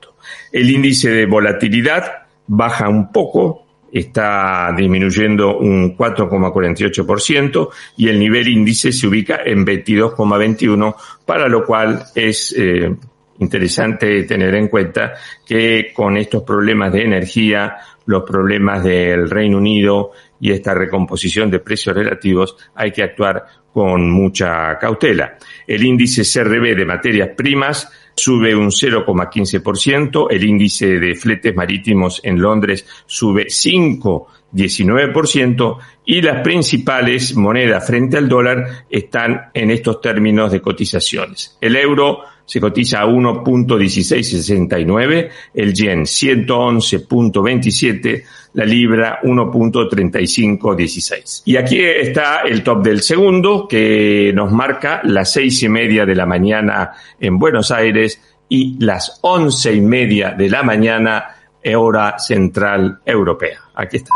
[0.52, 8.90] El índice de volatilidad baja un poco, está disminuyendo un 4,48% y el nivel índice
[8.90, 10.94] se ubica en 22,21,
[11.26, 12.90] para lo cual es eh,
[13.38, 15.12] interesante tener en cuenta
[15.46, 17.76] que con estos problemas de energía,
[18.06, 24.10] los problemas del Reino Unido y esta recomposición de precios relativos hay que actuar con
[24.10, 25.38] mucha cautela.
[25.68, 32.42] El índice CRB de materias primas sube un 0,15%, el índice de fletes marítimos en
[32.42, 40.60] Londres sube 5,19% y las principales monedas frente al dólar están en estos términos de
[40.60, 41.56] cotizaciones.
[41.60, 48.22] El euro se cotiza a 1.1669, el yen 111.27,
[48.54, 51.42] la libra 1.3516.
[51.46, 56.14] Y aquí está el top del segundo que nos marca las seis y media de
[56.14, 61.36] la mañana en Buenos Aires y las once y media de la mañana
[61.76, 63.60] hora central europea.
[63.74, 64.14] Aquí está.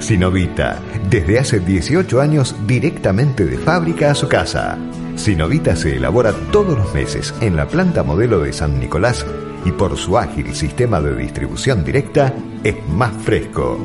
[0.00, 4.76] Sinovita, desde hace 18 años directamente de fábrica a su casa
[5.16, 9.24] Sinovita se elabora todos los meses en la planta modelo de San Nicolás
[9.64, 13.78] y por su ágil sistema de distribución directa es más fresco.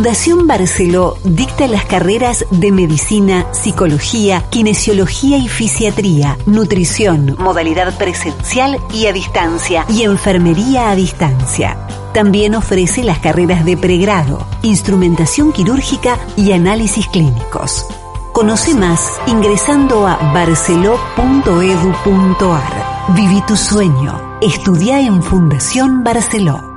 [0.04, 9.06] Fundación Barceló dicta las carreras de medicina, psicología, kinesiología y fisiatría, nutrición, modalidad presencial y
[9.06, 11.78] a distancia y enfermería a distancia.
[12.14, 17.86] También ofrece las carreras de pregrado, instrumentación quirúrgica y análisis clínicos.
[18.34, 23.16] Conoce más ingresando a barceló.edu.ar.
[23.16, 24.38] Viví tu sueño.
[24.42, 26.73] Estudia en Fundación Barceló.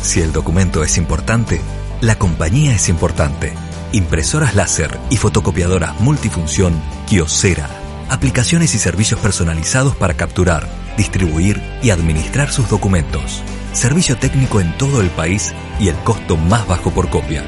[0.00, 1.60] Si el documento es importante,
[2.00, 3.54] la compañía es importante.
[3.92, 7.68] Impresoras láser y fotocopiadoras multifunción Kiosera.
[8.08, 13.42] Aplicaciones y servicios personalizados para capturar, distribuir y administrar sus documentos.
[13.72, 17.44] Servicio técnico en todo el país y el costo más bajo por copia.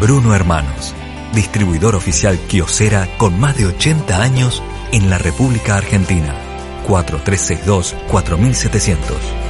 [0.00, 0.94] Bruno Hermanos,
[1.34, 6.34] distribuidor oficial Kiosera con más de 80 años en la República Argentina.
[6.86, 9.43] 4362 4700.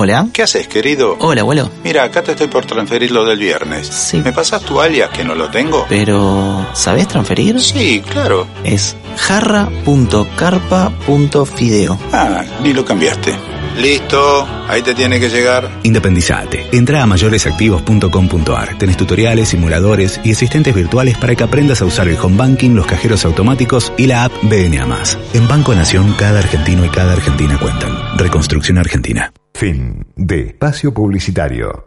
[0.00, 0.28] Hola.
[0.32, 1.16] ¿Qué haces, querido?
[1.18, 1.68] Hola, abuelo.
[1.82, 3.88] Mira, acá te estoy por transferir lo del viernes.
[3.88, 4.18] Sí.
[4.18, 5.86] ¿Me pasas tu alias que no lo tengo?
[5.88, 7.60] Pero, ¿sabes transferir?
[7.60, 8.46] Sí, claro.
[8.62, 11.98] Es jarra.carpa.fideo.
[12.12, 13.34] Ah, ni lo cambiaste.
[13.78, 15.70] Listo, ahí te tiene que llegar.
[15.84, 16.66] Independizate.
[16.72, 18.76] Entra a mayoresactivos.com.ar.
[18.76, 22.86] Tenés tutoriales, simuladores y asistentes virtuales para que aprendas a usar el home banking, los
[22.86, 24.88] cajeros automáticos y la app BNA.
[25.34, 28.18] En Banco Nación, cada argentino y cada argentina cuentan.
[28.18, 29.32] Reconstrucción Argentina.
[29.54, 31.86] Fin de espacio publicitario.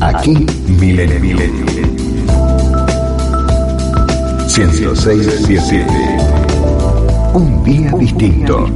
[0.00, 1.20] Aquí Milenio.
[1.20, 1.66] Milenio.
[4.46, 8.66] 106.7 Un día distinto.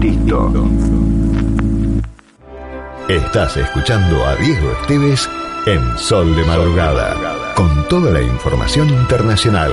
[3.08, 5.28] Estás escuchando a Diego Esteves
[5.66, 9.72] en Sol de Madrugada, con toda la información internacional,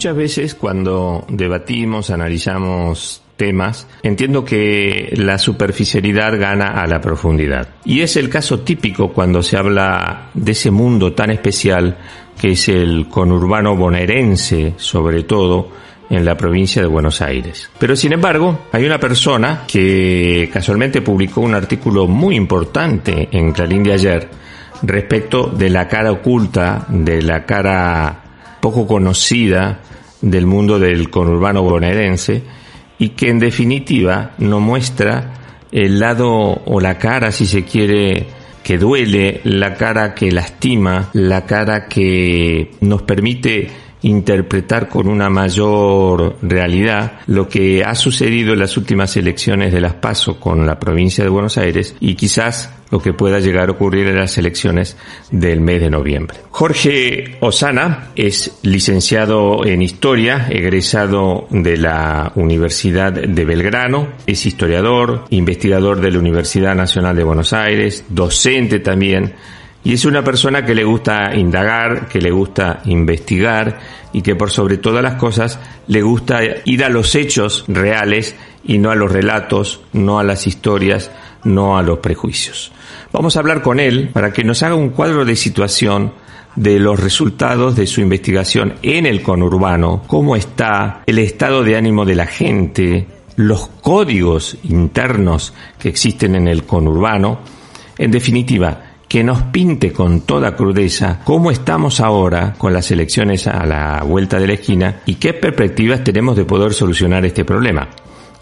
[0.00, 7.68] muchas veces cuando debatimos, analizamos temas, entiendo que la superficialidad gana a la profundidad.
[7.84, 11.98] Y es el caso típico cuando se habla de ese mundo tan especial
[12.40, 15.68] que es el conurbano bonaerense, sobre todo
[16.08, 17.70] en la provincia de Buenos Aires.
[17.78, 23.82] Pero sin embargo, hay una persona que casualmente publicó un artículo muy importante en Clarín
[23.82, 24.30] de ayer
[24.80, 28.29] respecto de la cara oculta, de la cara
[28.60, 29.80] poco conocida
[30.20, 32.42] del mundo del conurbano bonaerense
[32.98, 35.34] y que en definitiva nos muestra
[35.72, 36.30] el lado
[36.64, 38.26] o la cara, si se quiere,
[38.62, 43.70] que duele, la cara que lastima, la cara que nos permite
[44.02, 49.94] interpretar con una mayor realidad lo que ha sucedido en las últimas elecciones de las
[49.94, 54.08] PASO con la provincia de Buenos Aires y quizás lo que pueda llegar a ocurrir
[54.08, 54.96] en las elecciones
[55.30, 56.38] del mes de noviembre.
[56.50, 66.00] Jorge Osana es licenciado en Historia, egresado de la Universidad de Belgrano, es historiador, investigador
[66.00, 69.34] de la Universidad Nacional de Buenos Aires, docente también,
[69.82, 73.78] y es una persona que le gusta indagar, que le gusta investigar
[74.12, 78.78] y que por sobre todas las cosas le gusta ir a los hechos reales y
[78.78, 81.10] no a los relatos, no a las historias,
[81.44, 82.72] no a los prejuicios.
[83.12, 86.12] Vamos a hablar con él para que nos haga un cuadro de situación
[86.56, 92.04] de los resultados de su investigación en el conurbano, cómo está el estado de ánimo
[92.04, 97.40] de la gente, los códigos internos que existen en el conurbano,
[97.96, 103.66] en definitiva, que nos pinte con toda crudeza cómo estamos ahora con las elecciones a
[103.66, 107.88] la vuelta de la esquina y qué perspectivas tenemos de poder solucionar este problema.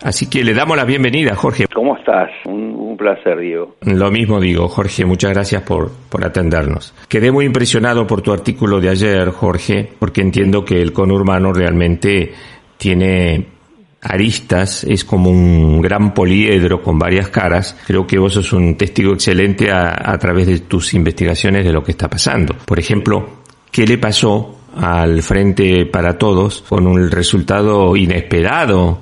[0.02, 1.64] Así que le damos la bienvenida, Jorge.
[1.74, 2.28] ¿Cómo estás?
[2.44, 3.76] Un, un, placer, Diego.
[3.80, 6.94] Lo mismo digo, Jorge, muchas gracias por, por atendernos.
[7.08, 12.34] Quedé muy impresionado por tu artículo de ayer, Jorge, porque entiendo que el conurbano realmente
[12.76, 13.57] tiene
[14.00, 17.76] aristas, es como un gran poliedro con varias caras.
[17.86, 21.82] Creo que vos sos un testigo excelente a, a través de tus investigaciones de lo
[21.82, 22.54] que está pasando.
[22.64, 29.00] Por ejemplo, ¿qué le pasó al Frente para Todos con un resultado inesperado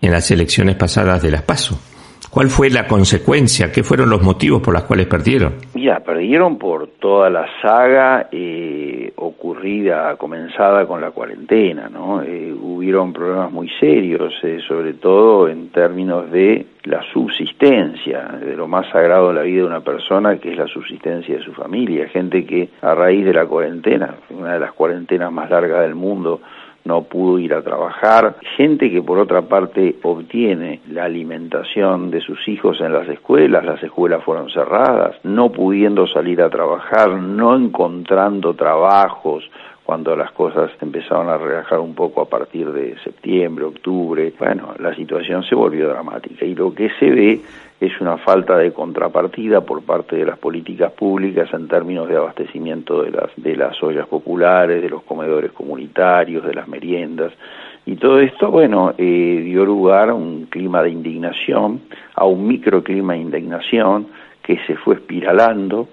[0.00, 1.78] en las elecciones pasadas de las PASO.
[2.32, 3.70] ¿Cuál fue la consecuencia?
[3.70, 5.52] ¿Qué fueron los motivos por los cuales perdieron?
[5.74, 12.22] Mira, perdieron por toda la saga eh, ocurrida, comenzada con la cuarentena, ¿no?
[12.22, 18.66] Eh, hubieron problemas muy serios, eh, sobre todo en términos de la subsistencia, de lo
[18.66, 22.08] más sagrado de la vida de una persona, que es la subsistencia de su familia.
[22.08, 26.40] Gente que a raíz de la cuarentena, una de las cuarentenas más largas del mundo,
[26.84, 32.46] no pudo ir a trabajar, gente que por otra parte obtiene la alimentación de sus
[32.48, 38.54] hijos en las escuelas, las escuelas fueron cerradas, no pudiendo salir a trabajar, no encontrando
[38.54, 39.44] trabajos,
[39.84, 44.94] cuando las cosas empezaron a relajar un poco a partir de septiembre, octubre, bueno, la
[44.94, 47.40] situación se volvió dramática y lo que se ve
[47.86, 53.02] es una falta de contrapartida por parte de las políticas públicas en términos de abastecimiento
[53.02, 57.32] de las, de las ollas populares, de los comedores comunitarios, de las meriendas.
[57.84, 61.80] Y todo esto, bueno, eh, dio lugar a un clima de indignación,
[62.14, 64.06] a un microclima de indignación
[64.44, 65.88] que se fue espiralando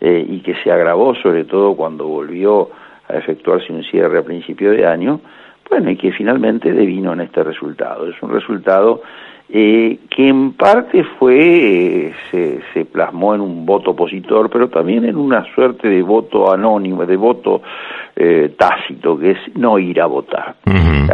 [0.00, 2.70] eh, y que se agravó sobre todo cuando volvió
[3.06, 5.20] a efectuarse un cierre a principio de año,
[5.68, 8.06] bueno, y que finalmente devino en este resultado.
[8.08, 9.02] Es un resultado
[9.48, 15.04] eh, que en parte fue, eh, se, se, plasmó en un voto opositor, pero también
[15.04, 17.62] en una suerte de voto anónimo, de voto
[18.16, 20.56] eh, tácito, que es no ir a votar.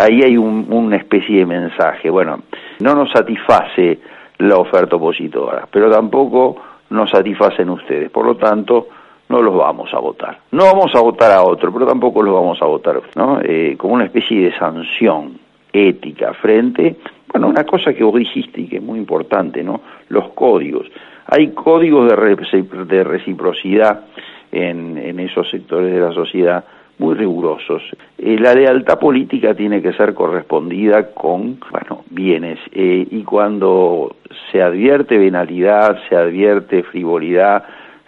[0.01, 2.41] Ahí hay un, una especie de mensaje, bueno,
[2.79, 3.99] no nos satisface
[4.39, 6.57] la oferta opositora, pero tampoco
[6.91, 8.89] nos satisfacen ustedes, por lo tanto,
[9.29, 10.39] no los vamos a votar.
[10.51, 13.41] No vamos a votar a otro, pero tampoco los vamos a votar, ¿no?
[13.43, 15.39] Eh, como una especie de sanción
[15.73, 16.97] ética frente,
[17.33, 19.81] bueno, una cosa que vos dijiste y que es muy importante, ¿no?
[20.09, 20.87] Los códigos.
[21.27, 24.05] Hay códigos de, reciprocidad
[24.51, 26.65] en, en esos sectores de la sociedad
[27.01, 27.83] muy rigurosos.
[28.19, 32.59] Eh, la lealtad política tiene que ser correspondida con, bueno, bienes.
[32.73, 34.17] Eh, y cuando
[34.53, 37.65] se advierte venalidad, se advierte frivolidad,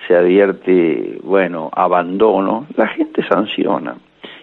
[0.06, 3.96] se advierte, bueno, abandono, la gente sanciona.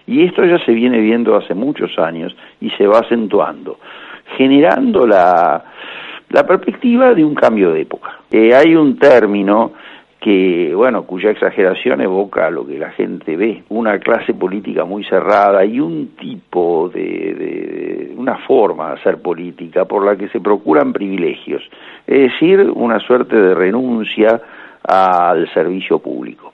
[0.06, 3.78] Y esto ya se viene viendo hace muchos años y se va acentuando,
[4.36, 5.64] generando la,
[6.30, 8.20] la perspectiva de un cambio de época.
[8.30, 9.72] Eh, hay un término
[10.20, 15.64] que, bueno, cuya exageración evoca lo que la gente ve, una clase política muy cerrada
[15.64, 20.92] y un tipo de, de, una forma de hacer política por la que se procuran
[20.92, 21.62] privilegios,
[22.06, 24.40] es decir, una suerte de renuncia
[24.82, 26.52] al servicio público.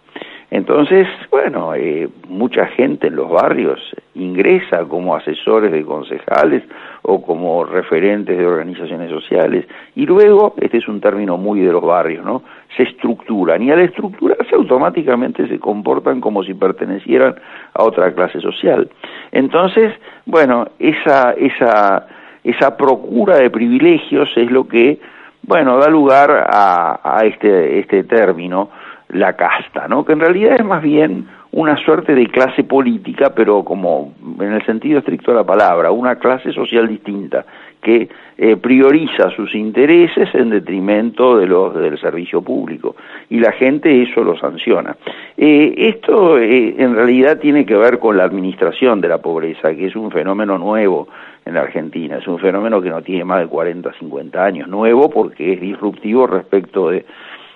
[0.50, 3.80] Entonces, bueno, eh, mucha gente en los barrios
[4.14, 6.62] ingresa como asesores de concejales
[7.02, 9.66] o como referentes de organizaciones sociales
[9.96, 12.44] y luego, este es un término muy de los barrios, ¿no?
[12.76, 17.34] Se estructuran y al estructurarse automáticamente se comportan como si pertenecieran
[17.74, 18.88] a otra clase social.
[19.32, 19.94] Entonces,
[20.26, 22.06] bueno, esa, esa,
[22.44, 25.00] esa procura de privilegios es lo que
[25.42, 28.70] bueno, da lugar a, a este, este término,
[29.08, 30.04] la casta, ¿no?
[30.04, 34.66] que en realidad es más bien una suerte de clase política, pero como en el
[34.66, 37.46] sentido estricto de la palabra, una clase social distinta,
[37.80, 42.96] que eh, prioriza sus intereses en detrimento de los del servicio público
[43.30, 44.96] y la gente eso lo sanciona.
[45.36, 49.86] Eh, esto eh, en realidad tiene que ver con la administración de la pobreza, que
[49.86, 51.08] es un fenómeno nuevo
[51.44, 55.08] en la Argentina, es un fenómeno que no tiene más de 40, 50 años, nuevo
[55.08, 57.06] porque es disruptivo respecto de,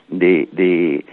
[0.09, 1.05] de, de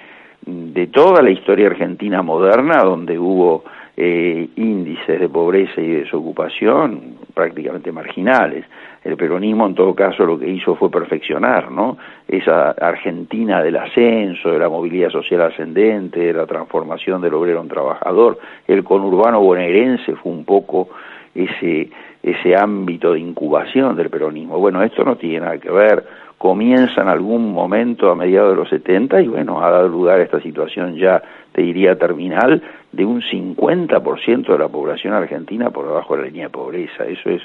[0.47, 3.65] de toda la historia argentina moderna, donde hubo
[3.97, 8.65] eh, índices de pobreza y desocupación prácticamente marginales.
[9.03, 11.97] El peronismo, en todo caso, lo que hizo fue perfeccionar, ¿no?
[12.27, 17.67] Esa Argentina del ascenso, de la movilidad social ascendente, de la transformación del obrero en
[17.67, 18.39] trabajador.
[18.67, 20.89] El conurbano bonaerense fue un poco
[21.35, 21.89] ese,
[22.23, 24.59] ese ámbito de incubación del peronismo.
[24.59, 26.03] Bueno, esto no tiene nada que ver
[26.38, 30.23] comienza en algún momento a mediados de los 70 y bueno, ha dado lugar a
[30.23, 31.21] esta situación ya,
[31.51, 32.61] te diría, terminal
[32.91, 37.05] de un 50% de la población argentina por debajo de la línea de pobreza.
[37.05, 37.41] Eso es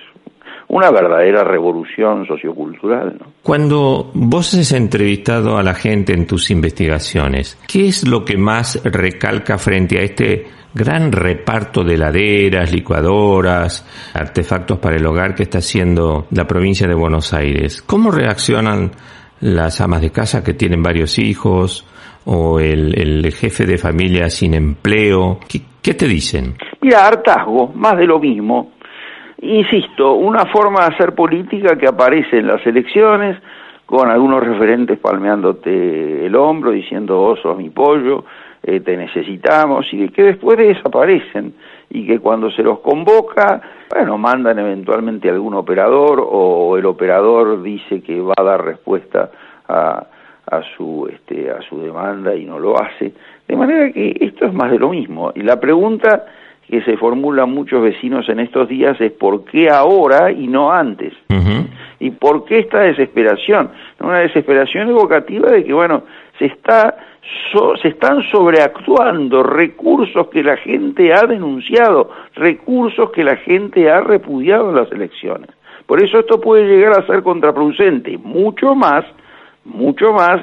[0.68, 3.16] una verdadera revolución sociocultural.
[3.18, 3.26] ¿no?
[3.42, 8.82] Cuando vos has entrevistado a la gente en tus investigaciones, ¿qué es lo que más
[8.84, 15.58] recalca frente a este gran reparto de heladeras, licuadoras, artefactos para el hogar que está
[15.58, 17.82] haciendo la provincia de Buenos Aires?
[17.82, 18.90] ¿Cómo reaccionan
[19.40, 21.86] las amas de casa que tienen varios hijos
[22.24, 25.38] o el, jefe de familia sin empleo?
[25.48, 26.54] ¿Qué, ¿Qué te dicen?
[26.80, 28.72] Mira, hartazgo, más de lo mismo.
[29.42, 33.38] Insisto, una forma de hacer política que aparece en las elecciones,
[33.84, 38.24] con algunos referentes palmeándote el hombro, diciendo, vos sos mi pollo,
[38.62, 41.54] eh, te necesitamos, y que después desaparecen,
[41.90, 43.60] y que cuando se los convoca,
[43.90, 49.30] bueno, mandan eventualmente algún operador, o el operador dice que va a dar respuesta
[49.68, 50.06] a,
[50.50, 53.12] a su, este, a su demanda y no lo hace.
[53.46, 55.32] De manera que esto es más de lo mismo.
[55.34, 56.26] Y la pregunta
[56.68, 61.12] que se formulan muchos vecinos en estos días es ¿por qué ahora y no antes?
[62.00, 63.70] ¿Y por qué esta desesperación?
[64.00, 66.02] Una desesperación evocativa de que, bueno,
[66.38, 66.96] se, está,
[67.80, 74.70] se están sobreactuando recursos que la gente ha denunciado, recursos que la gente ha repudiado
[74.70, 75.50] en las elecciones.
[75.86, 79.04] Por eso esto puede llegar a ser contraproducente, mucho más,
[79.64, 80.40] mucho más,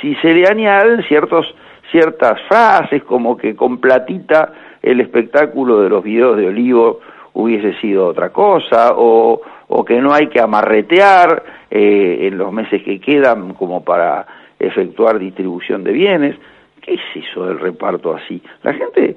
[0.00, 1.54] si se le añaden ciertos,
[1.90, 4.52] ciertas frases como que con platita
[4.82, 7.00] el espectáculo de los videos de Olivo
[7.34, 12.82] hubiese sido otra cosa, o, o que no hay que amarretear eh, en los meses
[12.82, 14.26] que quedan como para
[14.58, 16.36] efectuar distribución de bienes.
[16.80, 18.40] ¿Qué es eso del reparto así?
[18.62, 19.16] La gente,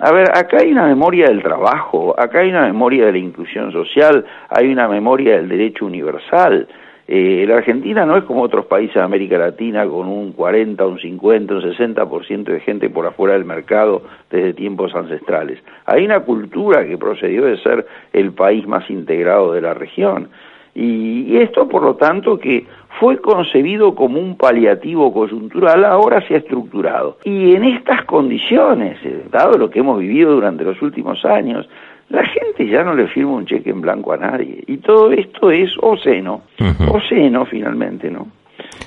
[0.00, 3.70] a ver, acá hay una memoria del trabajo, acá hay una memoria de la inclusión
[3.72, 6.66] social, hay una memoria del derecho universal.
[7.06, 10.98] Eh, la Argentina no es como otros países de América Latina con un 40, un
[10.98, 15.58] 50, un 60% de gente por afuera del mercado desde tiempos ancestrales.
[15.84, 20.30] Hay una cultura que procedió de ser el país más integrado de la región.
[20.74, 22.66] Y, esto, por lo tanto, que
[22.98, 27.18] fue concebido como un paliativo coyuntural, ahora se ha estructurado.
[27.24, 31.68] Y en estas condiciones, eh, dado lo que hemos vivido durante los últimos años,
[32.08, 34.62] la gente ya no le firma un cheque en blanco a nadie.
[34.66, 36.42] Y todo esto es oceno,
[36.90, 38.28] oceno finalmente, ¿no?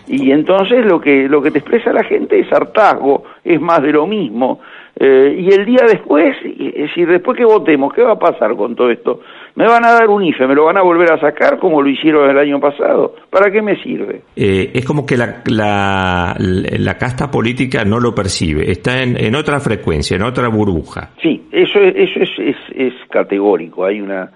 [0.07, 3.91] Y entonces lo que, lo que te expresa la gente es hartazgo, es más de
[3.91, 4.59] lo mismo.
[4.97, 8.75] Eh, y el día después, es decir, después que votemos, ¿qué va a pasar con
[8.75, 9.19] todo esto?
[9.55, 11.89] Me van a dar un IFE, me lo van a volver a sacar como lo
[11.89, 13.13] hicieron el año pasado.
[13.29, 14.21] ¿Para qué me sirve?
[14.37, 19.35] Eh, es como que la, la, la, casta política no lo percibe, está en, en
[19.35, 21.11] otra frecuencia, en otra burbuja.
[21.21, 24.31] Sí, eso, eso es, es, es categórico, hay una,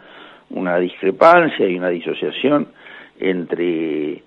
[0.50, 2.68] una discrepancia, hay una disociación
[3.20, 4.24] entre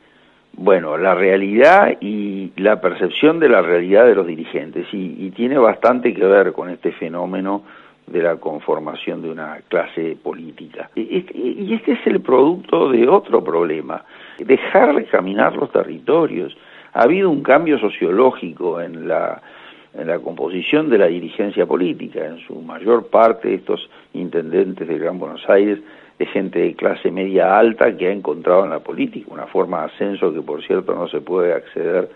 [0.54, 6.12] bueno, la realidad y la percepción de la realidad de los dirigentes y, tiene bastante
[6.12, 7.62] que ver con este fenómeno
[8.06, 10.90] de la conformación de una clase política.
[10.94, 14.04] Y, este es el producto de otro problema,
[14.38, 16.56] dejar de caminar los territorios.
[16.92, 19.40] Ha habido un cambio sociológico en la,
[19.94, 22.26] en la composición de la dirigencia política.
[22.26, 25.78] En su mayor parte estos intendentes del Gran Buenos Aires
[26.22, 29.86] de gente de clase media alta que ha encontrado en la política una forma de
[29.86, 32.08] ascenso que por cierto no se puede acceder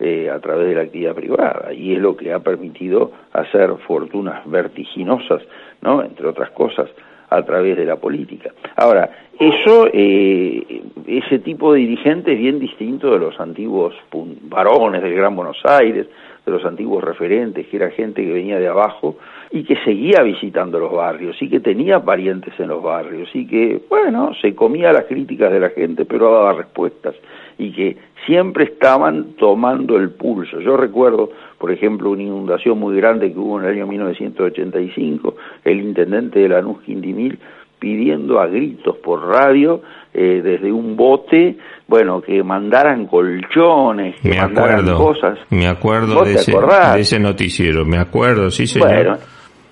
[0.00, 4.42] eh, a través de la actividad privada y es lo que ha permitido hacer fortunas
[4.44, 5.42] vertiginosas,
[5.82, 6.02] ¿no?
[6.02, 6.90] Entre otras cosas
[7.30, 8.50] a través de la política.
[8.74, 13.94] Ahora, eso, eh, ese tipo de dirigente es bien distinto de los antiguos
[14.42, 16.08] varones del Gran Buenos Aires,
[16.44, 19.16] de los antiguos referentes, que era gente que venía de abajo
[19.50, 23.80] y que seguía visitando los barrios y que tenía parientes en los barrios y que,
[23.88, 27.14] bueno, se comía las críticas de la gente pero daba respuestas
[27.58, 30.60] y que siempre estaban tomando el pulso.
[30.60, 35.80] Yo recuerdo, por ejemplo, una inundación muy grande que hubo en el año 1985, el
[35.80, 37.38] intendente de Lanús Quindimil
[37.78, 41.56] pidiendo a gritos por radio eh, desde un bote,
[41.86, 45.38] bueno, que mandaran colchones, que mandaran cosas.
[45.50, 49.18] Me acuerdo de ese, de ese, noticiero, me acuerdo, sí señor.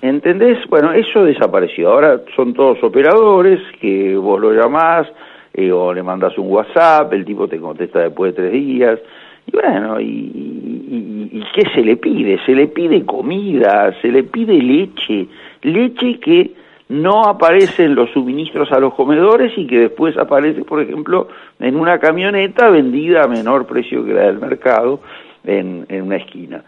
[0.01, 0.57] ¿Entendés?
[0.69, 1.89] Bueno, eso desapareció.
[1.89, 5.07] Ahora son todos operadores que vos lo llamás
[5.53, 8.99] eh, o le mandás un WhatsApp, el tipo te contesta después de tres días.
[9.47, 12.37] Y bueno, y, y, y, qué se le pide?
[12.45, 15.27] Se le pide comida, se le pide leche,
[15.61, 16.51] leche que
[16.89, 21.27] no aparece en los suministros a los comedores y que después aparece, por ejemplo,
[21.59, 24.99] en una camioneta vendida a menor precio que la del mercado
[25.43, 26.63] en, en una esquina.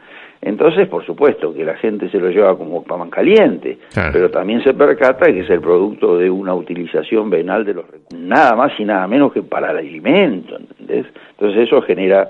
[0.45, 3.79] Entonces, por supuesto que la gente se lo lleva como pan caliente,
[4.13, 8.19] pero también se percata que es el producto de una utilización venal de los recursos,
[8.19, 11.07] nada más y nada menos que para el alimento, ¿entendés?
[11.31, 12.29] Entonces eso genera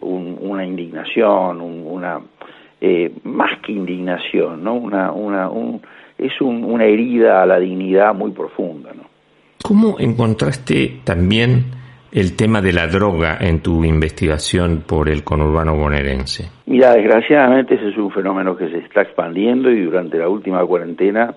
[0.00, 2.20] una indignación, una
[2.80, 4.74] eh, más que indignación, ¿no?
[4.74, 5.80] Una, una, un,
[6.18, 9.04] es una herida a la dignidad muy profunda, ¿no?
[9.62, 11.64] ¿Cómo encontraste también
[12.12, 16.50] el tema de la droga en tu investigación por el conurbano bonaerense?
[16.66, 21.34] Mira, desgraciadamente ese es un fenómeno que se está expandiendo y durante la última cuarentena,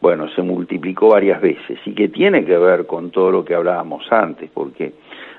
[0.00, 4.04] bueno, se multiplicó varias veces y que tiene que ver con todo lo que hablábamos
[4.10, 4.92] antes, porque,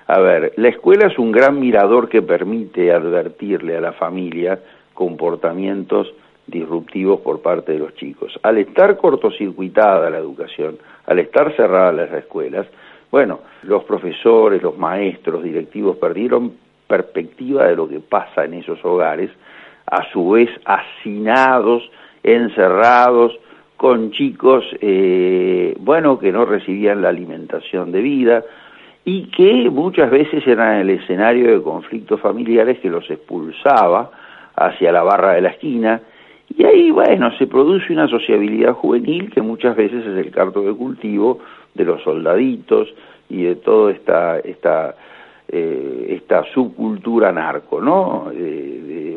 [0.07, 4.59] a ver, la escuela es un gran mirador que permite advertirle a la familia
[4.93, 6.07] comportamientos
[6.47, 8.37] disruptivos por parte de los chicos.
[8.43, 12.67] Al estar cortocircuitada la educación, al estar cerradas las escuelas,
[13.11, 16.53] bueno, los profesores, los maestros, directivos perdieron
[16.87, 19.29] perspectiva de lo que pasa en esos hogares,
[19.85, 21.83] a su vez hacinados,
[22.23, 23.37] encerrados,
[23.77, 28.43] con chicos, eh, bueno, que no recibían la alimentación de vida
[29.03, 34.09] y que muchas veces eran el escenario de conflictos familiares que los expulsaba
[34.55, 36.01] hacia la barra de la esquina
[36.49, 40.73] y ahí, bueno, se produce una sociabilidad juvenil que muchas veces es el carto de
[40.73, 41.39] cultivo
[41.73, 42.93] de los soldaditos
[43.29, 44.95] y de toda esta, esta,
[45.47, 48.31] eh, esta subcultura narco, ¿no?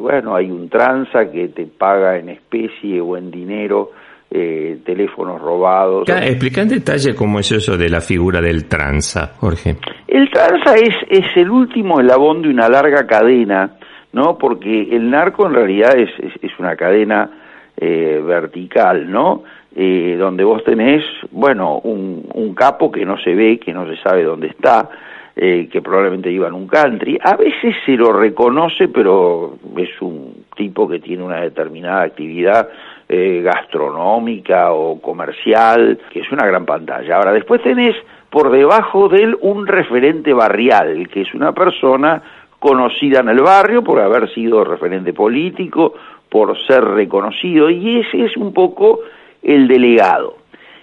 [0.00, 3.90] bueno, hay un tranza que te paga en especie o en dinero
[4.30, 6.08] eh, teléfonos robados.
[6.08, 9.76] explica en detalle cómo es eso de la figura del tranza, Jorge.
[10.06, 13.78] El tranza es, es el último eslabón de una larga cadena
[14.16, 14.38] ¿no?
[14.38, 16.08] Porque el narco en realidad es,
[16.40, 17.28] es, una cadena
[17.76, 19.42] eh, vertical, ¿no?
[19.76, 24.24] Eh, donde vos tenés, bueno, un, capo que no se ve, que no se sabe
[24.24, 24.88] dónde está,
[25.36, 27.18] eh, que probablemente iba en un country.
[27.22, 32.70] A veces se lo reconoce, pero es un tipo que tiene una determinada actividad
[33.08, 37.18] gastronómica o comercial, que es una gran pantalla.
[37.18, 37.94] Ahora, después tenés
[38.30, 42.22] por debajo de él un referente barrial, que es una persona
[42.58, 45.94] conocida en el barrio por haber sido referente político,
[46.28, 49.00] por ser reconocido, y ese es un poco
[49.42, 50.36] el delegado,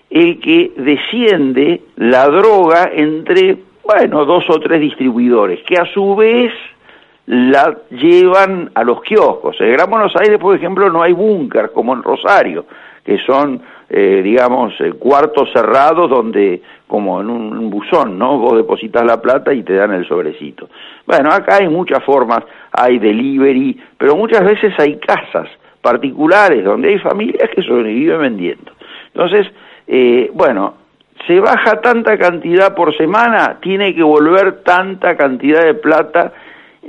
[0.09, 6.51] el que desciende la droga entre, bueno, dos o tres distribuidores, que a su vez
[7.26, 9.59] la llevan a los kioscos.
[9.61, 12.65] En Gran Buenos Aires, por ejemplo, no hay búnker como en Rosario,
[13.03, 18.38] que son, eh, digamos, eh, cuartos cerrados donde, como en un, buzón, ¿no?
[18.38, 20.70] Vos depositas la plata y te dan el sobrecito.
[21.06, 25.48] Bueno, acá hay muchas formas, hay delivery, pero muchas veces hay casas
[25.82, 28.72] particulares donde hay familias que sobreviven vendiendo.
[29.14, 29.48] Entonces,
[29.88, 30.76] eh, bueno,
[31.28, 36.34] se baja tanta cantidad por semana, tiene que volver tanta cantidad de plata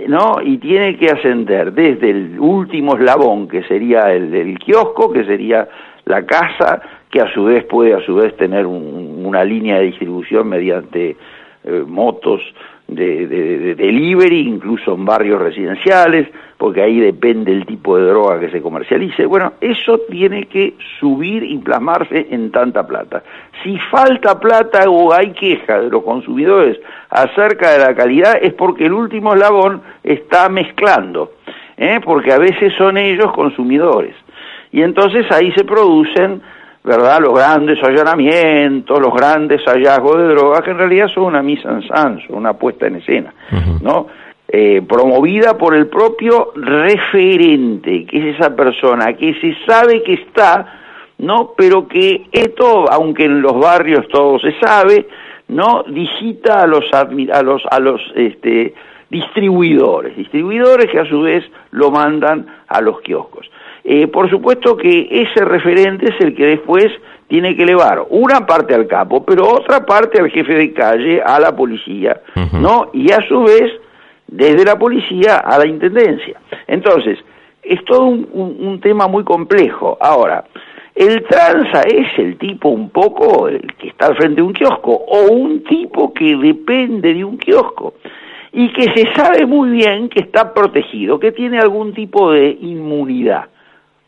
[0.08, 0.36] ¿no?
[0.42, 5.68] Y tiene que ascender desde el último eslabón, que sería el del kiosco, que sería
[6.06, 6.80] la casa,
[7.10, 11.16] que a su vez puede a su vez tener una línea de distribución mediante
[11.64, 12.40] eh, motos
[12.86, 16.28] de, de, delivery, incluso en barrios residenciales,
[16.58, 19.26] porque ahí depende el tipo de droga que se comercialice.
[19.26, 23.22] Bueno, eso tiene que subir y plasmarse en tanta plata.
[23.62, 26.78] Si falta plata o hay queja de los consumidores
[27.10, 31.32] acerca de la calidad, es porque el último eslabón está mezclando,
[31.76, 32.00] ¿eh?
[32.04, 34.14] porque a veces son ellos consumidores.
[34.74, 36.42] Y entonces ahí se producen
[36.82, 37.20] ¿verdad?
[37.20, 41.82] Los grandes allanamientos, los grandes hallazgos de drogas, que en realidad son una misa en
[41.88, 43.32] son una puesta en escena,
[43.80, 44.08] ¿no?
[44.46, 50.80] Eh, promovida por el propio referente, que es esa persona que se sabe que está,
[51.18, 51.52] ¿no?
[51.56, 55.06] Pero que esto, aunque en los barrios todo se sabe,
[55.48, 55.84] ¿no?
[55.84, 58.74] Digita a los, a los, a los, este,
[59.08, 63.48] distribuidores, distribuidores que a su vez lo mandan a los kioscos.
[63.86, 66.86] Eh, por supuesto que ese referente es el que después
[67.28, 71.38] tiene que elevar una parte al capo, pero otra parte al jefe de calle, a
[71.38, 72.20] la policía,
[72.52, 72.90] ¿no?
[72.94, 73.72] Y a su vez,
[74.26, 76.40] desde la policía a la intendencia.
[76.66, 77.18] Entonces,
[77.62, 79.98] es todo un, un tema muy complejo.
[80.00, 80.44] Ahora,
[80.94, 84.92] el tranza es el tipo un poco el que está al frente de un kiosco
[84.92, 87.94] o un tipo que depende de un kiosco
[88.52, 93.46] y que se sabe muy bien que está protegido, que tiene algún tipo de inmunidad.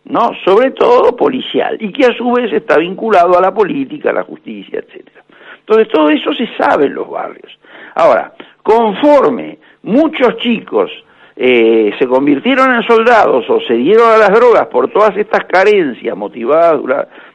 [0.07, 0.33] ¿No?
[0.45, 4.23] Sobre todo policial, y que a su vez está vinculado a la política, a la
[4.23, 5.23] justicia, etcétera.
[5.61, 7.59] Entonces todo eso se sabe en los barrios.
[7.95, 8.33] Ahora,
[8.63, 10.91] conforme muchos chicos
[11.35, 16.17] eh, se convirtieron en soldados o se dieron a las drogas por todas estas carencias
[16.17, 16.81] motivadas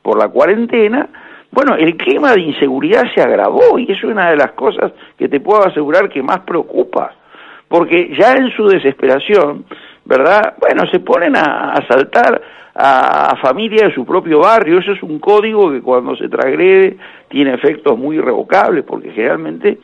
[0.01, 1.09] por la cuarentena,
[1.51, 5.41] bueno, el clima de inseguridad se agravó y es una de las cosas que te
[5.41, 7.13] puedo asegurar que más preocupa,
[7.67, 9.65] porque ya en su desesperación,
[10.05, 10.55] ¿verdad?
[10.59, 12.41] Bueno, se ponen a asaltar
[12.75, 14.79] a, familia de su propio barrio.
[14.79, 16.97] Eso es un código que cuando se transgrede
[17.27, 19.79] tiene efectos muy irrevocables, porque generalmente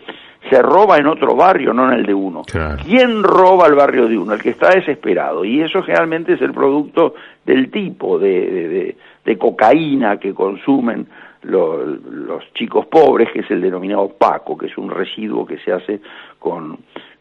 [0.49, 2.43] se roba en otro barrio, no en el de uno.
[2.86, 4.34] ¿Quién roba el barrio de uno?
[4.34, 5.43] El que está desesperado.
[5.43, 7.15] Y eso generalmente es el producto
[7.45, 11.07] del tipo de, de, de cocaína que consumen
[11.43, 16.01] los chicos pobres, que es el denominado paco, que es un residuo que se hace
[16.39, 16.78] con,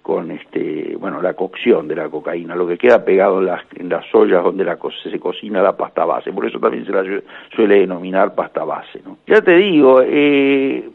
[0.07, 3.89] con este, bueno, la cocción de la cocaína, lo que queda pegado en las, en
[3.89, 7.03] las ollas donde la, se cocina la pasta base, por eso también se la
[7.53, 9.01] suele denominar pasta base.
[9.05, 9.19] ¿no?
[9.27, 10.89] Ya te digo, eh,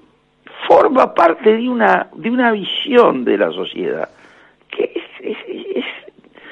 [0.65, 4.07] forma parte de una, de una visión de la sociedad
[4.69, 5.37] que es,
[5.75, 5.85] es,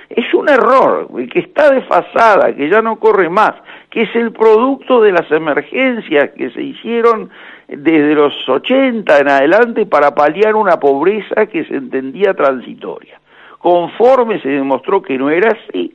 [0.10, 3.54] es un error, que está desfasada, que ya no corre más,
[3.90, 7.30] que es el producto de las emergencias que se hicieron
[7.70, 13.20] desde los 80 en adelante para paliar una pobreza que se entendía transitoria.
[13.60, 15.94] Conforme se demostró que no era así,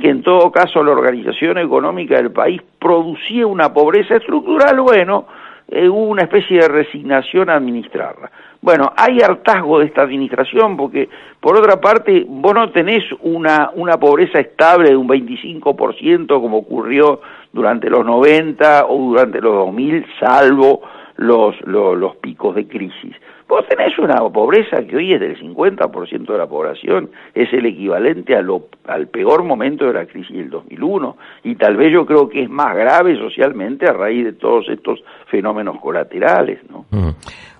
[0.00, 5.26] que en todo caso la organización económica del país producía una pobreza estructural, bueno,
[5.68, 8.30] eh, hubo una especie de resignación a administrarla.
[8.60, 11.08] Bueno, hay hartazgo de esta administración porque,
[11.40, 17.20] por otra parte, vos no tenés una, una pobreza estable de un 25% como ocurrió
[17.52, 20.82] durante los 90 o durante los 2000, salvo
[21.16, 23.14] los, los, los picos de crisis.
[23.48, 28.34] Vos tenés una pobreza que hoy es del 50% de la población, es el equivalente
[28.34, 32.28] a lo, al peor momento de la crisis del 2001 y tal vez yo creo
[32.28, 36.60] que es más grave socialmente a raíz de todos estos fenómenos colaterales.
[36.70, 36.86] ¿no?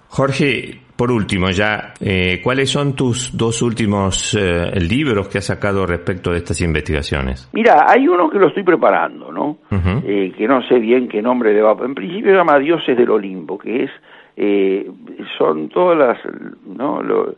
[0.08, 5.86] Jorge, por último, ya, eh, ¿cuáles son tus dos últimos eh, libros que has sacado
[5.86, 7.48] respecto de estas investigaciones?
[7.52, 9.56] Mira, hay uno que lo estoy preparando, ¿no?
[10.04, 11.76] eh, que no sé bien qué nombre le va.
[11.84, 13.90] En principio se llama Dioses del Olimpo, que es
[14.36, 14.90] eh,
[15.36, 16.18] son todas las,
[16.66, 17.02] ¿no?
[17.02, 17.34] Lo,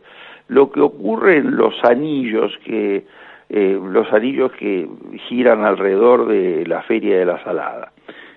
[0.47, 3.05] lo, que ocurre en los anillos que,
[3.49, 4.87] eh, los anillos que
[5.27, 7.91] giran alrededor de la Feria de la Salada.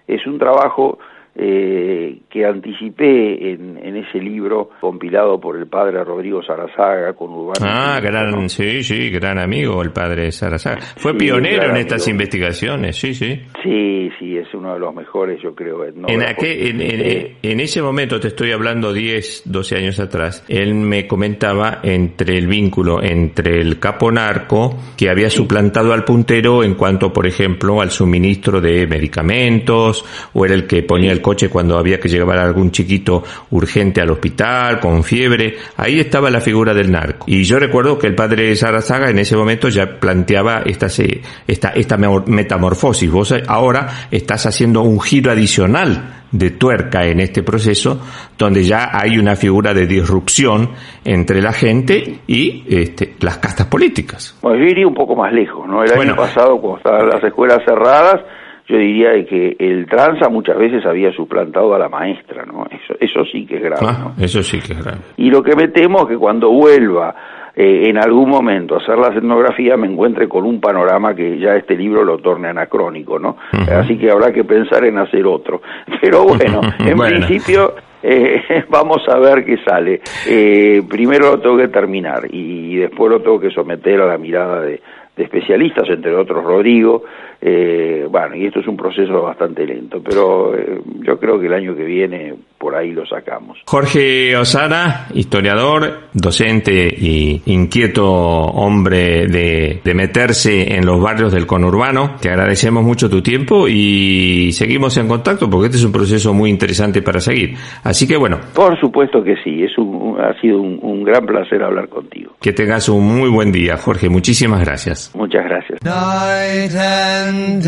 [0.07, 0.99] Es un trabajo
[1.41, 7.61] eh, que anticipé en, en, ese libro compilado por el padre Rodrigo Sarazaga con Urbano.
[7.63, 10.81] Ah, gran, sí, sí, gran amigo el padre Sarazaga.
[10.97, 13.41] Fue Sí, pionero en estas investigaciones, sí, sí.
[13.63, 15.85] Sí, sí, es uno de los mejores, yo creo.
[15.85, 20.75] En, aquel- en, en- en ese momento, te estoy hablando 10, 12 años atrás, él
[20.75, 26.75] me comentaba entre el vínculo entre el capo narco, que había suplantado al puntero en
[26.75, 31.77] cuanto, por ejemplo, al suministro de medicamentos, o era el que ponía el coche cuando
[31.77, 35.57] había que llevar a algún chiquito urgente al hospital, con fiebre.
[35.77, 37.27] Ahí estaba la figura del narco.
[37.29, 41.69] Y yo recuerdo que el padre Sarazaga en ese momento ya planteaba esta, se- esta,
[41.71, 43.11] esta metamorfosis.
[43.11, 48.01] Vos ahora estás haciendo un giro adicional de tuerca en este proceso,
[48.39, 50.71] donde ya hay una figura de disrupción
[51.05, 54.37] entre la gente y este, las castas políticas.
[54.43, 55.83] Bueno, yo iría un poco más lejos, ¿no?
[55.83, 56.13] El Bueno.
[56.13, 58.21] año pasado, cuando estaban las escuelas cerradas,
[58.69, 62.67] yo diría de que el tranza muchas veces había suplantado a la maestra, ¿no?
[62.71, 63.89] Eso, eso sí que es grave, ¿no?
[63.89, 64.99] Ah, eso sí que es grave.
[65.17, 67.15] Y lo que me temo es que cuando vuelva
[67.57, 71.57] eh, en algún momento a hacer la etnografía me encuentre con un panorama que ya
[71.57, 73.37] este libro lo torne anacrónico, ¿no?
[73.53, 75.61] Así que habrá que pensar en hacer otro.
[76.01, 77.17] Pero bueno, en Bueno.
[77.27, 80.03] principio eh, vamos a ver qué sale.
[80.29, 84.61] Eh, primero lo tengo que terminar y después lo tengo que someter a la mirada
[84.61, 84.81] de,
[85.19, 87.05] de especialistas, entre otros Rodrigo.
[87.41, 91.53] Eh, bueno, y esto es un proceso bastante lento, pero eh, yo creo que el
[91.53, 93.59] año que viene por ahí lo sacamos.
[93.67, 102.17] Jorge Osana, historiador, docente y inquieto hombre de, de meterse en los barrios del conurbano.
[102.21, 106.51] Te agradecemos mucho tu tiempo y seguimos en contacto porque este es un proceso muy
[106.51, 107.55] interesante para seguir.
[107.85, 111.63] Así que bueno, Por supuesto que sí, es un, ha sido un, un gran placer
[111.63, 112.33] hablar contigo.
[112.41, 114.09] que tengas un muy buen día, Jorge.
[114.09, 115.13] Muchísimas gracias.
[115.15, 115.79] Muchas gracias.
[115.85, 117.63] Night and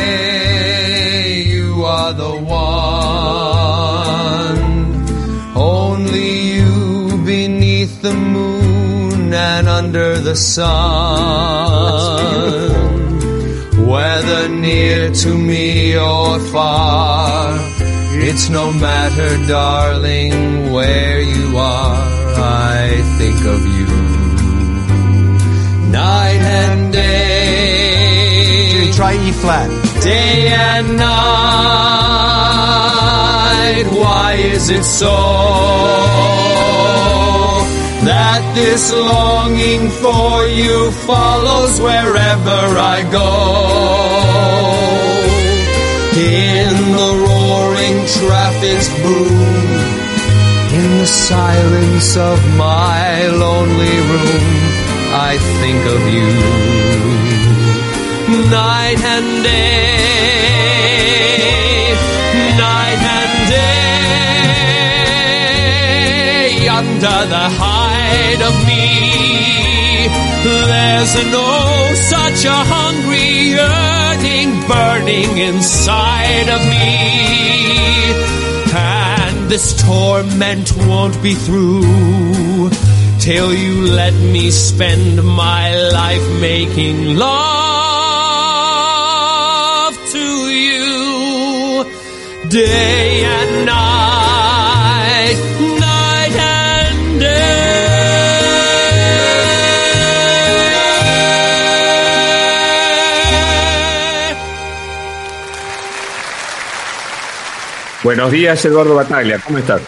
[0.00, 2.59] day, you are the one.
[9.48, 10.70] And under the sun.
[13.90, 17.58] Whether near to me or far,
[18.28, 20.34] it's no matter, darling,
[20.74, 21.96] where you are.
[22.72, 22.84] I
[23.18, 23.88] think of you
[25.90, 28.30] night and day.
[28.98, 29.70] Try E flat.
[30.02, 31.10] Day and night.
[34.02, 36.49] Why is it so
[38.10, 42.60] that this longing for you follows wherever
[42.94, 43.30] I go?
[46.18, 49.66] In the roaring traffic's boom,
[50.78, 53.06] in the silence of my
[53.44, 54.48] lonely room,
[55.30, 56.30] I think of you
[58.50, 60.00] night and day,
[62.58, 63.90] night and day,
[66.78, 67.46] under the
[68.10, 68.84] hide of me.
[70.44, 71.50] There's no
[72.14, 76.88] such a hungry yearning burning inside of me.
[78.72, 82.70] And this torment won't be through
[83.18, 85.66] till you let me spend my
[86.00, 87.30] life making love
[90.14, 91.84] to you
[92.48, 93.89] day and night,
[108.10, 109.82] Buenos días, Eduardo Bataglia, ¿cómo estás?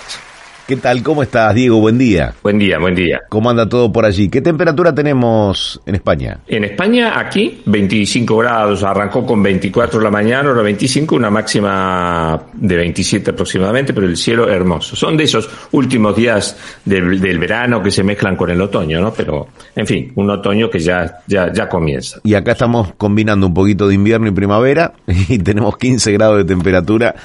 [0.68, 1.02] ¿Qué tal?
[1.02, 1.80] ¿Cómo estás, Diego?
[1.80, 2.34] Buen día.
[2.40, 3.22] Buen día, buen día.
[3.28, 4.28] ¿Cómo anda todo por allí?
[4.28, 6.38] ¿Qué temperatura tenemos en España?
[6.46, 12.76] En España, aquí, 25 grados, arrancó con 24 la mañana, ahora 25, una máxima de
[12.76, 14.94] 27 aproximadamente, pero el cielo hermoso.
[14.94, 19.12] Son de esos últimos días del, del verano que se mezclan con el otoño, ¿no?
[19.12, 22.20] Pero, en fin, un otoño que ya, ya, ya comienza.
[22.22, 26.44] Y acá estamos combinando un poquito de invierno y primavera y tenemos 15 grados de
[26.44, 27.16] temperatura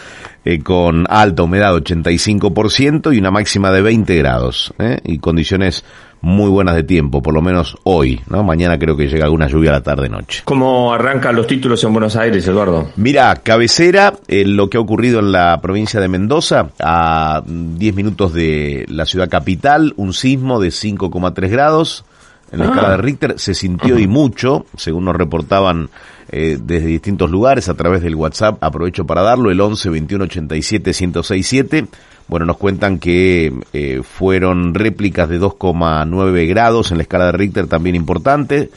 [0.50, 4.98] eh, con alta humedad 85% y una máxima de 20 grados ¿eh?
[5.04, 5.84] y condiciones
[6.22, 8.44] muy buenas de tiempo, por lo menos hoy, ¿no?
[8.44, 10.44] Mañana creo que llega alguna lluvia a la tarde-noche.
[10.46, 12.92] ¿Cómo arrancan los títulos en Buenos Aires, Eduardo?
[12.96, 18.34] Mira, cabecera, eh, lo que ha ocurrido en la provincia de Mendoza, a 10 minutos
[18.34, 22.06] de la ciudad capital, un sismo de 5,3 grados.
[22.52, 22.70] En la Ah.
[22.70, 25.90] escala de Richter se sintió y mucho, según nos reportaban
[26.30, 28.62] eh, desde distintos lugares a través del WhatsApp.
[28.62, 31.86] Aprovecho para darlo, el 11 21 87 1067.
[32.28, 37.68] Bueno, nos cuentan que eh, fueron réplicas de 2,9 grados en la escala de Richter,
[37.68, 38.70] también importante.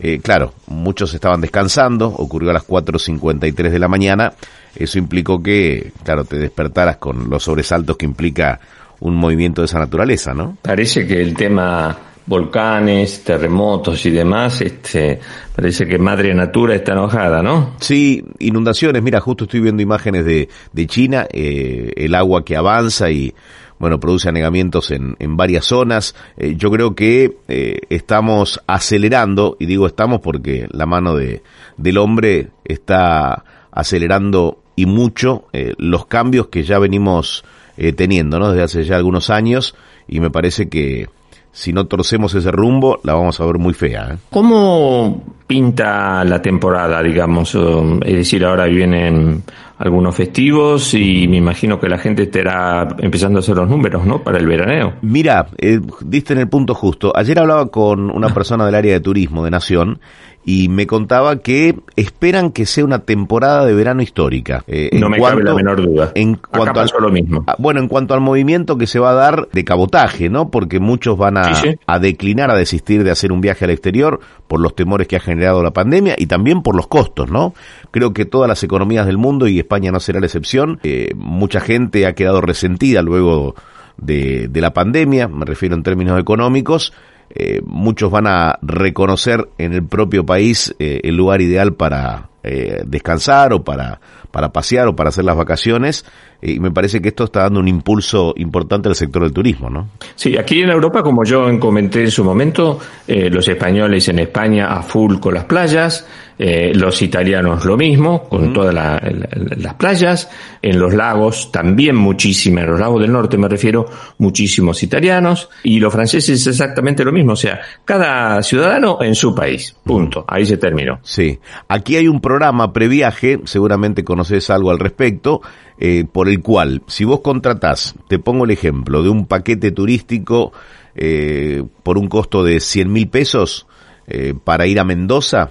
[0.00, 4.32] Eh, claro, muchos estaban descansando, ocurrió a las 4.53 de la mañana.
[4.74, 8.58] Eso implicó que, claro, te despertaras con los sobresaltos que implica
[9.00, 10.56] un movimiento de esa naturaleza, ¿no?
[10.62, 11.96] Parece que el tema
[12.26, 15.20] volcanes, terremotos y demás, este,
[15.54, 17.74] parece que Madre Natura está enojada, ¿no?
[17.80, 19.02] Sí, inundaciones.
[19.02, 23.34] Mira, justo estoy viendo imágenes de, de China, eh, el agua que avanza y,
[23.78, 26.14] bueno, produce anegamientos en, en varias zonas.
[26.38, 31.42] Eh, yo creo que eh, estamos acelerando, y digo estamos porque la mano de,
[31.76, 37.44] del hombre está acelerando y mucho eh, los cambios que ya venimos
[37.76, 38.50] eh, teniendo, ¿no?
[38.50, 39.74] Desde hace ya algunos años,
[40.08, 41.08] y me parece que
[41.54, 44.08] si no torcemos ese rumbo, la vamos a ver muy fea.
[44.12, 44.16] ¿eh?
[44.28, 47.54] ¿Cómo pinta la temporada, digamos?
[47.54, 49.44] Um, Es decir, ahora vienen
[49.78, 54.20] algunos festivos y me imagino que la gente estará empezando a hacer los números, ¿no?
[54.20, 54.94] Para el veraneo.
[55.02, 57.12] Mira, eh, diste en el punto justo.
[57.14, 60.00] Ayer hablaba con una persona del área de turismo de Nación
[60.44, 64.62] y me contaba que esperan que sea una temporada de verano histórica.
[64.66, 66.12] Eh, No me cabe la menor duda.
[66.14, 67.44] En Acá cuanto al, pasó lo mismo.
[67.46, 70.50] Ah, Bueno, en cuanto al movimiento que se va a dar de cabotaje, ¿no?
[70.50, 71.76] Porque muchos van a, Sí, sí.
[71.86, 75.20] a declinar, a desistir de hacer un viaje al exterior por los temores que ha
[75.20, 77.54] generado la pandemia y también por los costos, ¿no?
[77.90, 81.60] Creo que todas las economías del mundo, y España no será la excepción, eh, mucha
[81.60, 83.54] gente ha quedado resentida luego
[83.96, 86.92] de, de la pandemia, me refiero en términos económicos,
[87.34, 92.82] eh, muchos van a reconocer en el propio país eh, el lugar ideal para eh,
[92.86, 96.04] descansar o para, para pasear o para hacer las vacaciones
[96.40, 99.68] eh, y me parece que esto está dando un impulso importante al sector del turismo,
[99.68, 99.88] ¿no?
[100.14, 102.78] Sí, aquí en Europa, como yo comenté en su momento,
[103.08, 106.06] los españoles en España a full con las playas,
[106.38, 110.28] eh, los italianos lo mismo, con todas la- la- las playas,
[110.62, 113.86] en los lagos también muchísimas, en los lagos del norte me refiero,
[114.18, 119.76] muchísimos italianos, y los franceses exactamente lo mismo, o sea, cada ciudadano en su país,
[119.84, 120.98] punto, ahí se terminó.
[121.02, 125.40] Sí, aquí hay un programa previaje, seguramente conoces algo al respecto,
[125.78, 130.52] eh, por el cual, si vos contratás, te pongo el ejemplo, de un paquete turístico
[130.96, 133.66] eh, por un costo de 100 mil pesos
[134.06, 135.50] eh, para ir a Mendoza,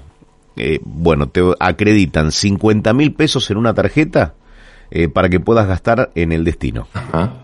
[0.57, 4.33] eh, bueno, te acreditan 50 mil pesos en una tarjeta
[4.91, 6.87] eh, para que puedas gastar en el destino.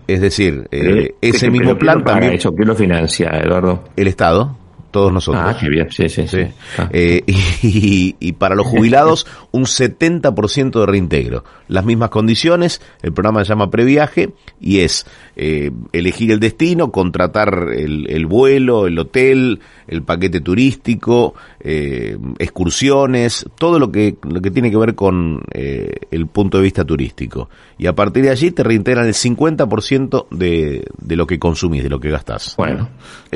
[0.06, 2.34] Es decir, eh, ¿Qué- ese mismo quién plan lo paga también...
[2.38, 2.52] eso?
[2.54, 3.84] ¿Quién lo financia, Eduardo?
[3.96, 4.56] El Estado,
[4.90, 5.42] todos nosotros.
[5.46, 6.42] Ah, qué bien, sí, sí, sí.
[6.78, 6.88] Ah.
[6.92, 7.22] Eh,
[7.62, 11.44] y, y para los jubilados, un 70% de reintegro.
[11.68, 14.30] Las mismas condiciones, el programa se llama Previaje
[14.60, 21.34] y es eh, elegir el destino, contratar el, el vuelo, el hotel, el paquete turístico,
[21.58, 26.64] eh, excursiones, todo lo que, lo que tiene que ver con eh, el punto de
[26.64, 27.50] vista turístico.
[27.76, 31.88] Y a partir de allí te reintegran el 50% de, de lo que consumís, de
[31.88, 32.54] lo que gastás.
[32.56, 32.88] Bueno,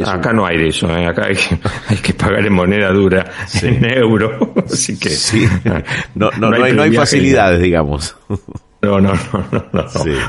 [0.07, 3.25] acá no hay de eso, acá hay, que- hay que pagar en moneda dura,
[3.63, 5.47] en euro, así que Sí.
[6.15, 8.17] No, no, no hay, no hay facilidades, digamos.
[8.83, 9.85] No, no, no, no, no.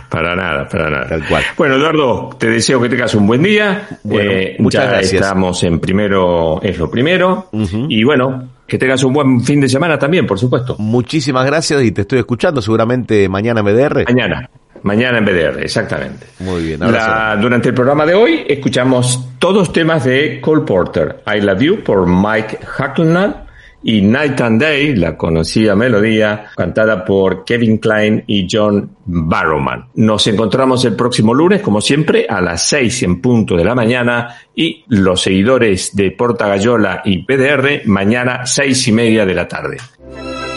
[0.10, 1.08] para nada, para nada.
[1.10, 1.44] Tal cual.
[1.58, 3.86] Bueno, Eduardo, te deseo que tengas un buen día.
[4.04, 5.14] Bueno, Eh, muchas ya gracias.
[5.22, 7.50] Estamos en primero, es lo primero.
[7.90, 10.78] Y bueno, que tengas un buen fin de semana también, por supuesto.
[10.80, 14.06] Muchísimas gracias y te estoy escuchando seguramente mañana BDR.
[14.08, 14.50] Mañana.
[14.86, 16.28] Mañana en BDR, exactamente.
[16.40, 17.08] Muy bien, abrazo.
[17.10, 21.24] La- durante el programa de hoy escuchamos todos temas de Cole Porter.
[21.28, 23.42] I Love You por Mike Hacklenall
[23.82, 29.88] y Night and Day, la conocida melodía, cantada por Kevin Klein y John Barrowman.
[29.96, 34.38] Nos encontramos el próximo lunes, como siempre, a las 6 en punto de la mañana
[34.56, 39.78] y los seguidores de Porta Gallola y PDR mañana seis y media de la tarde.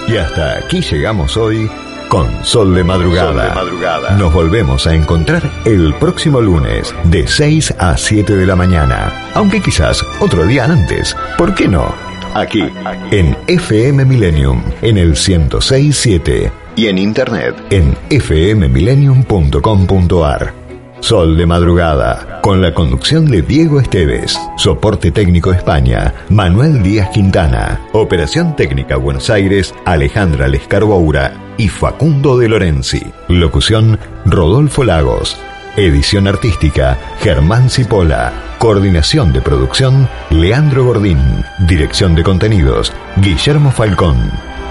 [0.07, 1.71] Y hasta aquí llegamos hoy
[2.09, 3.33] con Sol de Madrugada.
[3.33, 4.11] Sol de Madrugada.
[4.17, 9.31] Nos volvemos a encontrar el próximo lunes de 6 a 7 de la mañana.
[9.35, 11.17] Aunque quizás otro día antes.
[11.37, 11.95] ¿Por qué no?
[12.35, 12.63] Aquí,
[13.11, 16.53] en FM Millennium, en el 1067.
[16.77, 20.68] Y en internet, en fmmillennium.com.ar.
[21.01, 27.81] Sol de Madrugada, con la conducción de Diego Esteves, soporte técnico España, Manuel Díaz Quintana,
[27.93, 35.37] operación técnica Buenos Aires, Alejandra Lescarboura y Facundo de Lorenzi, locución Rodolfo Lagos,
[35.77, 41.19] edición artística Germán Cipolla, coordinación de producción Leandro Gordín,
[41.67, 44.17] dirección de contenidos Guillermo Falcón.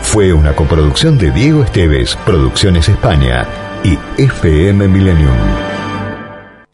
[0.02, 3.48] Fue una coproducción de Diego Esteves, Producciones España
[3.84, 5.77] y FM Millennium.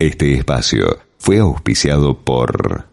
[0.04, 2.88] Este espacio fue auspiciado por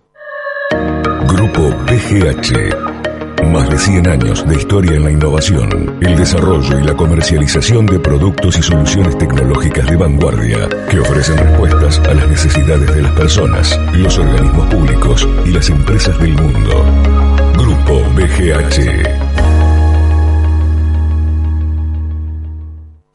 [1.27, 3.51] Grupo PGH.
[3.51, 7.99] Más de 100 años de historia en la innovación, el desarrollo y la comercialización de
[7.99, 13.77] productos y soluciones tecnológicas de vanguardia que ofrecen respuestas a las necesidades de las personas,
[13.93, 16.85] los organismos públicos y las empresas del mundo.
[17.55, 19.30] Grupo BGH.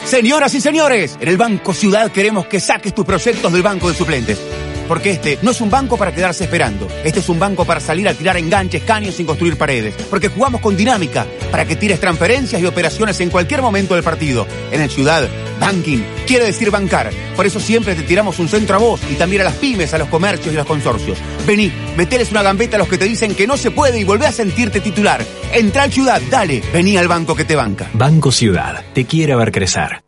[0.05, 3.95] Señoras y señores, en el Banco Ciudad queremos que saques tus proyectos del banco de
[3.95, 4.39] suplentes.
[4.87, 6.87] Porque este no es un banco para quedarse esperando.
[7.03, 9.95] Este es un banco para salir a tirar enganches, caños sin construir paredes.
[10.09, 14.47] Porque jugamos con dinámica para que tires transferencias y operaciones en cualquier momento del partido.
[14.71, 15.27] En el Ciudad,
[15.59, 17.11] banking quiere decir bancar.
[17.35, 19.97] Por eso siempre te tiramos un centro a vos y también a las pymes, a
[19.97, 21.17] los comercios y a los consorcios.
[21.45, 24.27] Vení, meteles una gambeta a los que te dicen que no se puede y volvé
[24.27, 25.23] a sentirte titular.
[25.53, 27.89] Entra al Ciudad, dale, vení al banco que te banca.
[27.93, 30.03] Banco Ciudad, te quiere ver crecer.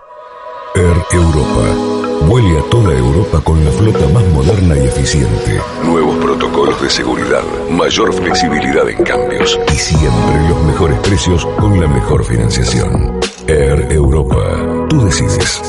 [0.76, 1.97] Air Europa.
[2.28, 5.62] Vuele a toda Europa con la flota más moderna y eficiente.
[5.86, 11.88] Nuevos protocolos de seguridad, mayor flexibilidad en cambios y siempre los mejores precios con la
[11.88, 13.18] mejor financiación.
[13.48, 14.88] Air Europa.
[14.90, 15.62] Tú decides.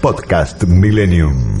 [0.00, 1.60] Podcast Millennium.